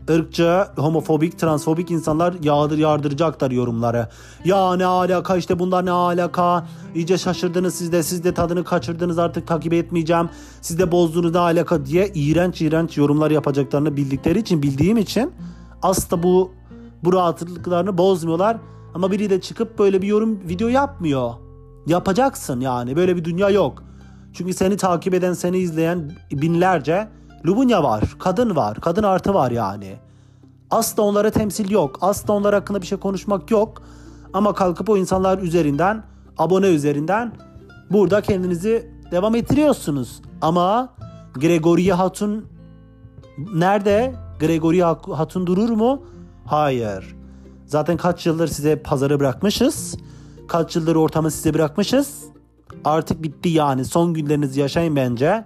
ırkçı, 0.10 0.66
homofobik, 0.78 1.40
transfobik 1.40 1.92
insanlar 1.92 2.36
yağdır 2.44 2.78
yardıracaklar 2.78 3.52
yorumları. 3.52 4.10
Ya 4.46 4.76
ne 4.76 4.86
alaka 4.86 5.38
işte 5.38 5.60
bunlar 5.60 5.86
ne 5.86 5.92
alaka? 5.92 6.68
İyice 6.96 7.18
şaşırdınız 7.18 7.76
siz 7.76 7.92
de 7.92 8.04
siz 8.04 8.24
de 8.24 8.34
tadını 8.34 8.64
kaçırdınız 8.64 9.20
artık 9.20 9.48
takip 9.48 9.74
etmeyeceğim. 9.74 10.30
Siz 10.62 10.80
de 10.80 10.92
bozdunuz 10.92 11.34
ne 11.34 11.40
alaka 11.40 11.86
diye 11.86 12.12
iğrenç 12.16 12.62
iğrenç 12.62 12.98
yorumlar 12.98 13.32
yapacaklarını 13.32 13.98
bildikleri 13.98 14.40
için 14.40 14.64
bildiğim 14.64 14.98
için 14.98 15.32
aslında 15.82 16.24
bu 16.24 16.52
bu 17.04 17.14
rahatlıklarını 17.14 17.98
bozmuyorlar. 17.98 18.58
Ama 18.94 19.12
biri 19.12 19.30
de 19.30 19.42
çıkıp 19.42 19.80
böyle 19.80 20.02
bir 20.02 20.08
yorum 20.08 20.40
video 20.50 20.68
yapmıyor. 20.68 21.34
Yapacaksın 21.88 22.60
yani 22.60 22.96
böyle 22.96 23.16
bir 23.16 23.26
dünya 23.26 23.50
yok. 23.50 23.84
Çünkü 24.34 24.54
seni 24.54 24.78
takip 24.78 25.14
eden 25.14 25.34
seni 25.34 25.58
izleyen 25.58 26.12
binlerce 26.32 27.08
Lubunya 27.46 27.84
var, 27.84 28.04
kadın 28.20 28.56
var, 28.56 28.78
kadın 28.82 29.04
artı 29.04 29.34
var 29.34 29.52
yani. 29.52 29.96
Asla 30.72 31.04
onlara 31.04 31.30
temsil 31.30 31.72
yok. 31.72 31.98
Asla 32.02 32.34
onlar 32.34 32.54
hakkında 32.54 32.82
bir 32.82 32.88
şey 32.88 32.98
konuşmak 32.98 33.52
yok. 33.52 33.82
Ama 34.34 34.54
kalkıp 34.54 34.90
o 34.90 34.98
insanlar 34.98 35.38
üzerinden, 35.38 36.04
abone 36.38 36.68
üzerinden 36.68 37.34
burada 37.92 38.22
kendinizi 38.22 38.92
devam 39.12 39.36
ettiriyorsunuz. 39.36 40.22
Ama 40.42 40.90
Gregory 41.34 41.90
Hatun 41.90 42.46
nerede? 43.54 44.16
Gregory 44.40 44.82
Hatun 45.14 45.48
durur 45.48 45.70
mu? 45.70 46.02
Hayır. 46.46 47.16
Zaten 47.66 47.98
kaç 47.98 48.26
yıldır 48.26 48.48
size 48.48 48.82
pazarı 48.82 49.20
bırakmışız. 49.20 49.96
Kaç 50.48 50.76
yıldır 50.76 50.96
ortamı 50.96 51.32
size 51.32 51.54
bırakmışız. 51.54 52.24
Artık 52.86 53.24
bitti 53.24 53.50
yani. 53.50 53.86
Son 53.86 54.14
günlerinizi 54.14 54.60
yaşayın 54.60 54.96
bence 54.96 55.46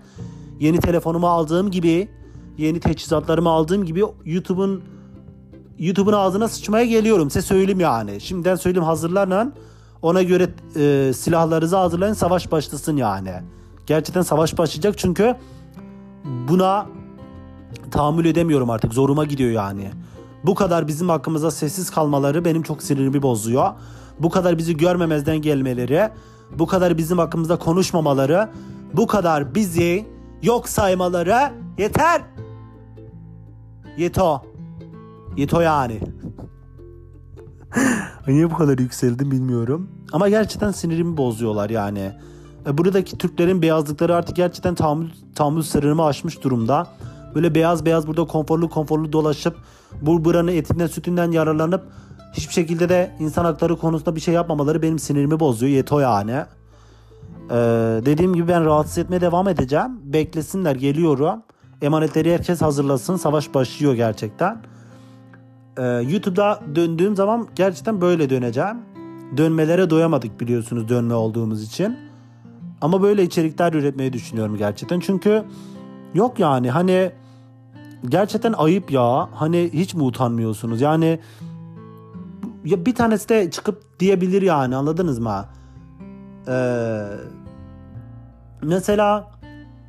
yeni 0.60 0.80
telefonumu 0.80 1.28
aldığım 1.28 1.72
gibi, 1.72 2.10
yeni 2.58 2.80
teçhizatlarımı 2.80 3.50
aldığım 3.50 3.86
gibi 3.86 4.04
YouTube'un 4.26 4.84
YouTube'un 5.80 6.14
ağzına 6.14 6.48
sıçmaya 6.48 6.86
geliyorum. 6.86 7.30
Size 7.30 7.48
söyleyeyim 7.48 7.80
yani. 7.80 8.22
Şimdiden 8.22 8.56
söyleyeyim 8.56 8.86
hazırlanın. 8.86 9.54
Ona 10.02 10.24
göre 10.24 10.50
e, 10.76 11.14
silahlarınızı 11.14 11.78
hazırlayın. 11.78 12.14
Savaş 12.14 12.52
başlasın 12.52 12.98
yani. 12.98 13.32
Gerçekten 13.86 14.22
savaş 14.22 14.58
başlayacak 14.58 14.98
çünkü 14.98 15.36
buna 16.50 16.86
tahammül 17.92 18.26
edemiyorum 18.26 18.70
artık. 18.70 18.94
Zoruma 18.94 19.26
gidiyor 19.26 19.52
yani. 19.52 19.92
Bu 20.44 20.56
kadar 20.56 20.88
bizim 20.88 21.10
hakkımıza 21.10 21.52
sessiz 21.52 21.90
kalmaları 21.90 22.46
benim 22.46 22.64
çok 22.64 22.84
sinirimi 22.84 23.22
bozuyor. 23.22 23.74
Bu 24.20 24.30
kadar 24.30 24.58
bizi 24.58 24.78
görmemezden 24.78 25.38
gelmeleri, 25.38 26.10
bu 26.60 26.68
kadar 26.68 26.98
bizim 26.98 27.18
hakkımızda 27.18 27.60
konuşmamaları, 27.60 28.50
bu 28.94 29.08
kadar 29.08 29.56
bizi 29.56 30.06
yok 30.44 30.70
saymaları 30.70 31.52
yeter. 31.78 32.22
Yeto. 33.98 34.42
Yeto 35.38 35.62
yani. 35.62 36.00
Niye 38.28 38.52
bu 38.52 38.56
kadar 38.56 38.80
yükseldim 38.80 39.32
bilmiyorum. 39.32 39.90
Ama 40.12 40.30
gerçekten 40.30 40.72
sinirimi 40.72 41.18
bozuyorlar 41.18 41.70
yani. 41.70 42.12
E, 42.68 42.78
buradaki 42.78 43.18
Türklerin 43.18 43.62
beyazlıkları 43.62 44.16
artık 44.16 44.36
gerçekten 44.36 44.76
tahammül, 44.76 45.10
tahammül 45.36 45.62
sınırımı 45.62 46.06
aşmış 46.06 46.44
durumda. 46.44 46.88
Böyle 47.36 47.56
beyaz 47.56 47.86
beyaz 47.86 48.08
burada 48.08 48.26
konforlu 48.26 48.70
konforlu 48.70 49.14
dolaşıp 49.14 49.58
bu 50.02 50.26
buranın 50.26 50.52
etinden 50.52 50.88
sütünden 50.88 51.32
yararlanıp 51.32 51.84
hiçbir 52.34 52.54
şekilde 52.54 52.90
de 52.90 53.16
insan 53.20 53.46
hakları 53.46 53.78
konusunda 53.78 54.16
bir 54.16 54.22
şey 54.22 54.34
yapmamaları 54.34 54.82
benim 54.82 55.00
sinirimi 55.00 55.40
bozuyor. 55.40 55.72
Yeto 55.72 56.00
yani. 56.00 56.46
Ee, 57.52 57.56
dediğim 58.06 58.34
gibi 58.34 58.48
ben 58.48 58.66
rahatsız 58.66 58.98
etmeye 58.98 59.22
devam 59.22 59.48
edeceğim. 59.48 60.00
Beklesinler 60.04 60.76
geliyorum. 60.76 61.44
Emanetleri 61.82 62.34
herkes 62.34 62.62
hazırlasın. 62.62 63.16
Savaş 63.16 63.54
başlıyor 63.54 63.94
gerçekten. 63.94 64.58
Ee, 65.78 65.84
YouTube'da 65.84 66.60
döndüğüm 66.76 67.16
zaman 67.16 67.48
gerçekten 67.56 68.02
böyle 68.02 68.30
döneceğim. 68.30 68.78
Dönmelere 69.38 69.90
doyamadık 69.90 70.40
biliyorsunuz 70.40 70.90
dönme 70.90 71.14
olduğumuz 71.14 71.64
için. 71.64 71.98
Ama 72.82 73.02
böyle 73.02 73.24
içerikler 73.24 73.74
üretmeyi 73.74 74.14
düşünüyorum 74.14 74.58
gerçekten. 74.58 75.00
Çünkü 75.00 75.44
yok 76.14 76.40
yani 76.40 76.72
hani 76.72 77.12
gerçekten 78.10 78.54
ayıp 78.54 78.92
ya. 78.92 79.30
Hani 79.34 79.70
hiç 79.74 79.94
mi 79.94 80.04
utanmıyorsunuz? 80.04 80.82
Yani 80.82 81.20
ya 82.66 82.86
bir 82.86 82.96
tanesi 82.96 83.30
de 83.30 83.52
çıkıp 83.52 84.00
diyebilir 84.00 84.42
yani 84.42 84.76
anladınız 84.76 85.20
mı? 85.20 85.46
Ee, 86.48 87.04
mesela 88.64 89.32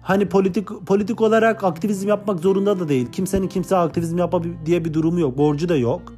hani 0.02 0.28
politik 0.28 0.68
politik 0.86 1.20
olarak 1.20 1.64
aktivizm 1.64 2.08
yapmak 2.08 2.40
zorunda 2.40 2.80
da 2.80 2.88
değil. 2.88 3.06
Kimsenin 3.12 3.48
kimse 3.48 3.76
aktivizm 3.76 4.18
yapma 4.18 4.42
diye 4.66 4.84
bir 4.84 4.94
durumu 4.94 5.20
yok. 5.20 5.38
Borcu 5.38 5.68
da 5.68 5.76
yok. 5.76 6.12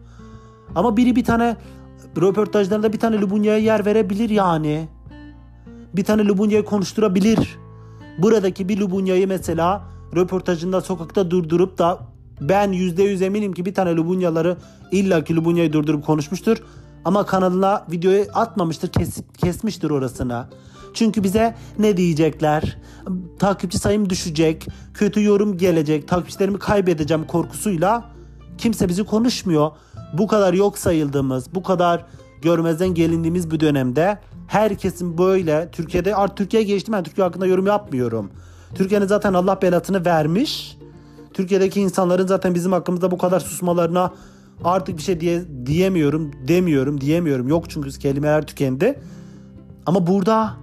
Ama 0.74 0.96
biri 0.96 1.16
bir 1.16 1.24
tane 1.24 1.57
röportajlarında 2.20 2.92
bir 2.92 2.98
tane 2.98 3.20
Lubunya'ya 3.20 3.59
yer 3.59 3.87
verebilir 3.87 4.31
yani. 4.31 4.88
Bir 5.96 6.05
tane 6.05 6.24
Lubunya'yı 6.24 6.64
konuşturabilir. 6.64 7.59
Buradaki 8.18 8.68
bir 8.68 8.79
Lubunya'yı 8.79 9.29
mesela 9.29 9.83
röportajında 10.16 10.81
sokakta 10.81 11.31
durdurup 11.31 11.79
da 11.79 11.98
ben 12.40 12.72
%100 12.72 13.24
eminim 13.24 13.53
ki 13.53 13.64
bir 13.64 13.74
tane 13.74 13.94
Lubunyaları 13.94 14.57
illaki 14.92 15.37
Lubunya'yı 15.37 15.72
durdurup 15.72 16.07
konuşmuştur. 16.07 16.57
Ama 17.04 17.26
kanalına 17.26 17.86
videoyu 17.90 18.24
atmamıştır, 18.34 18.88
kes, 18.88 19.16
kesmiştir 19.38 19.90
orasına. 19.90 20.48
Çünkü 20.94 21.22
bize 21.22 21.54
ne 21.78 21.96
diyecekler? 21.96 22.78
Takipçi 23.38 23.78
sayım 23.78 24.10
düşecek, 24.10 24.66
kötü 24.94 25.24
yorum 25.24 25.56
gelecek, 25.56 26.08
takipçilerimi 26.08 26.58
kaybedeceğim 26.58 27.26
korkusuyla 27.26 28.04
kimse 28.58 28.88
bizi 28.88 29.04
konuşmuyor. 29.04 29.70
Bu 30.12 30.26
kadar 30.26 30.54
yok 30.54 30.78
sayıldığımız, 30.78 31.54
bu 31.54 31.62
kadar 31.62 32.06
görmezden 32.42 32.94
gelindiğimiz 32.94 33.50
bir 33.50 33.60
dönemde 33.60 34.18
herkesin 34.46 35.18
böyle 35.18 35.68
Türkiye'de 35.72 36.14
artık 36.14 36.36
Türkiye'ye 36.36 36.68
geçtim 36.68 36.94
ben 36.94 37.04
Türkiye 37.04 37.26
hakkında 37.26 37.46
yorum 37.46 37.66
yapmıyorum. 37.66 38.30
Türkiye'nin 38.74 39.06
zaten 39.06 39.34
Allah 39.34 39.62
belasını 39.62 40.04
vermiş. 40.04 40.76
Türkiye'deki 41.34 41.80
insanların 41.80 42.26
zaten 42.26 42.54
bizim 42.54 42.72
hakkımızda 42.72 43.10
bu 43.10 43.18
kadar 43.18 43.40
susmalarına 43.40 44.12
artık 44.64 44.96
bir 44.96 45.02
şey 45.02 45.20
diye, 45.20 45.42
diyemiyorum, 45.66 46.30
demiyorum, 46.48 47.00
diyemiyorum. 47.00 47.48
Yok 47.48 47.70
çünkü 47.70 47.90
kelimeler 47.98 48.46
tükendi. 48.46 48.98
Ama 49.86 50.06
burada, 50.06 50.56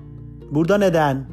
burada 0.51 0.77
neden 0.77 1.25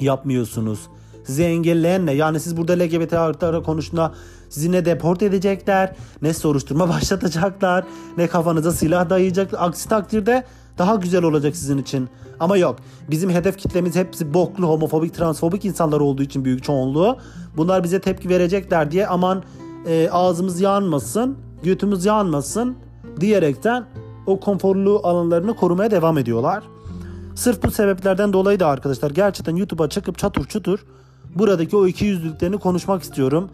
yapmıyorsunuz? 0.00 0.80
Sizi 1.24 1.42
engelleyen 1.42 2.06
ne? 2.06 2.12
Yani 2.12 2.40
siz 2.40 2.56
burada 2.56 2.72
LGBT 2.72 3.12
artıları 3.12 3.62
konusunda 3.62 4.14
sizi 4.48 4.72
ne 4.72 4.84
deport 4.84 5.22
edecekler, 5.22 5.92
ne 6.22 6.34
soruşturma 6.34 6.88
başlatacaklar, 6.94 7.84
ne 8.16 8.26
kafanıza 8.26 8.72
silah 8.72 9.10
dayayacak. 9.10 9.54
Aksi 9.58 9.88
takdirde 9.88 10.44
daha 10.78 10.94
güzel 10.94 11.22
olacak 11.22 11.56
sizin 11.56 11.78
için. 11.78 12.08
Ama 12.40 12.56
yok. 12.56 12.76
Bizim 13.10 13.30
hedef 13.30 13.58
kitlemiz 13.58 13.96
hepsi 13.96 14.34
boklu, 14.34 14.68
homofobik, 14.68 15.14
transfobik 15.14 15.64
insanlar 15.64 16.00
olduğu 16.00 16.22
için 16.22 16.44
büyük 16.44 16.64
çoğunluğu. 16.64 17.18
Bunlar 17.56 17.84
bize 17.84 18.00
tepki 18.00 18.28
verecekler 18.28 18.90
diye 18.90 19.06
aman 19.06 19.42
e, 19.86 20.08
ağzımız 20.12 20.60
yanmasın, 20.60 21.38
götümüz 21.62 22.04
yanmasın. 22.04 22.76
diyerekten 23.20 23.86
o 24.26 24.40
konforlu 24.40 25.00
alanlarını 25.04 25.56
korumaya 25.56 25.90
devam 25.90 26.18
ediyorlar. 26.18 26.64
Sırf 27.34 27.62
bu 27.62 27.70
sebeplerden 27.70 28.32
dolayı 28.32 28.60
da 28.60 28.66
arkadaşlar 28.66 29.10
gerçekten 29.10 29.56
YouTube'a 29.56 29.88
çıkıp 29.88 30.18
çatır 30.18 30.44
çutur 30.44 30.78
buradaki 31.34 31.76
o 31.76 31.86
iki 31.86 32.04
yüzlülüklerini 32.04 32.58
konuşmak 32.58 33.02
istiyorum. 33.02 33.50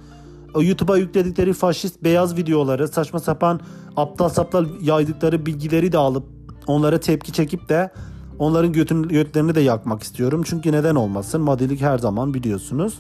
O 0.55 0.62
YouTube'a 0.62 0.97
yükledikleri 0.97 1.53
faşist 1.53 2.05
beyaz 2.05 2.37
videoları, 2.37 2.88
saçma 2.88 3.19
sapan 3.19 3.61
aptal 3.97 4.29
saptal 4.29 4.67
yaydıkları 4.81 5.47
bilgileri 5.47 5.93
de 5.93 5.99
alıp 5.99 6.25
onlara 6.67 7.01
tepki 7.01 7.33
çekip 7.33 7.69
de 7.69 7.91
onların 8.38 8.73
götün, 8.73 9.03
götlerini 9.03 9.55
de 9.55 9.61
yakmak 9.61 10.03
istiyorum. 10.03 10.43
Çünkü 10.45 10.73
neden 10.73 10.95
olmasın? 10.95 11.41
Madilik 11.41 11.81
her 11.81 11.99
zaman 11.99 12.35
biliyorsunuz. 12.35 12.99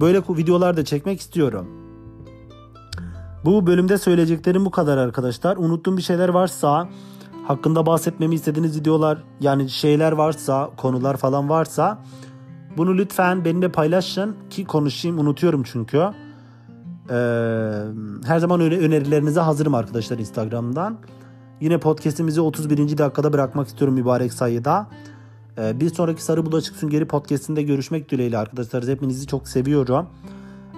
Böyle 0.00 0.18
videolar 0.18 0.76
da 0.76 0.84
çekmek 0.84 1.20
istiyorum. 1.20 1.91
Bu 3.44 3.66
bölümde 3.66 3.98
söyleyeceklerim 3.98 4.64
bu 4.64 4.70
kadar 4.70 4.98
arkadaşlar. 4.98 5.56
Unuttuğum 5.56 5.96
bir 5.96 6.02
şeyler 6.02 6.28
varsa, 6.28 6.88
hakkında 7.46 7.86
bahsetmemi 7.86 8.34
istediğiniz 8.34 8.80
videolar 8.80 9.22
yani 9.40 9.70
şeyler 9.70 10.12
varsa, 10.12 10.70
konular 10.76 11.16
falan 11.16 11.48
varsa 11.48 11.98
bunu 12.76 12.98
lütfen 12.98 13.44
benimle 13.44 13.68
paylaşın 13.72 14.36
ki 14.50 14.64
konuşayım 14.64 15.18
unutuyorum 15.18 15.62
çünkü. 15.62 15.98
Ee, 17.10 17.14
her 18.26 18.38
zaman 18.38 18.60
önerilerinize 18.60 19.40
hazırım 19.40 19.74
arkadaşlar 19.74 20.18
Instagram'dan. 20.18 20.98
Yine 21.60 21.78
podcast'imizi 21.78 22.40
31. 22.40 22.98
dakikada 22.98 23.32
bırakmak 23.32 23.68
istiyorum 23.68 23.94
mübarek 23.94 24.32
sayıda. 24.32 24.86
Ee, 25.58 25.80
bir 25.80 25.94
sonraki 25.94 26.22
Sarı 26.22 26.46
Bulaşık 26.46 26.76
Süngeri 26.76 27.04
podcast'inde 27.04 27.62
görüşmek 27.62 28.10
dileğiyle 28.10 28.38
arkadaşlar. 28.38 28.84
Hepinizi 28.84 29.26
çok 29.26 29.48
seviyorum. 29.48 30.06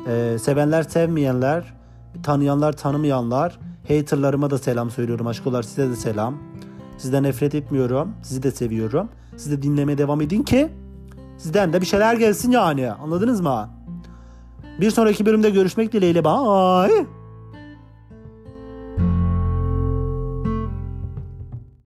Ee, 0.06 0.36
sevenler 0.40 0.82
sevmeyenler, 0.82 1.73
tanıyanlar 2.22 2.72
tanımayanlar, 2.72 3.58
haterlarıma 3.88 4.50
da 4.50 4.58
selam 4.58 4.90
söylüyorum. 4.90 5.26
Aşkolar 5.26 5.62
size 5.62 5.90
de 5.90 5.96
selam. 5.96 6.34
Sizden 6.98 7.22
nefret 7.22 7.54
etmiyorum. 7.54 8.12
Sizi 8.22 8.42
de 8.42 8.50
seviyorum. 8.50 9.08
Siz 9.36 9.52
de 9.52 9.62
dinlemeye 9.62 9.98
devam 9.98 10.20
edin 10.20 10.42
ki 10.42 10.68
sizden 11.38 11.72
de 11.72 11.80
bir 11.80 11.86
şeyler 11.86 12.14
gelsin 12.14 12.50
yani. 12.50 12.92
Anladınız 12.92 13.40
mı? 13.40 13.68
Bir 14.80 14.90
sonraki 14.90 15.26
bölümde 15.26 15.50
görüşmek 15.50 15.92
dileğiyle. 15.92 16.24
Bye. 16.24 17.06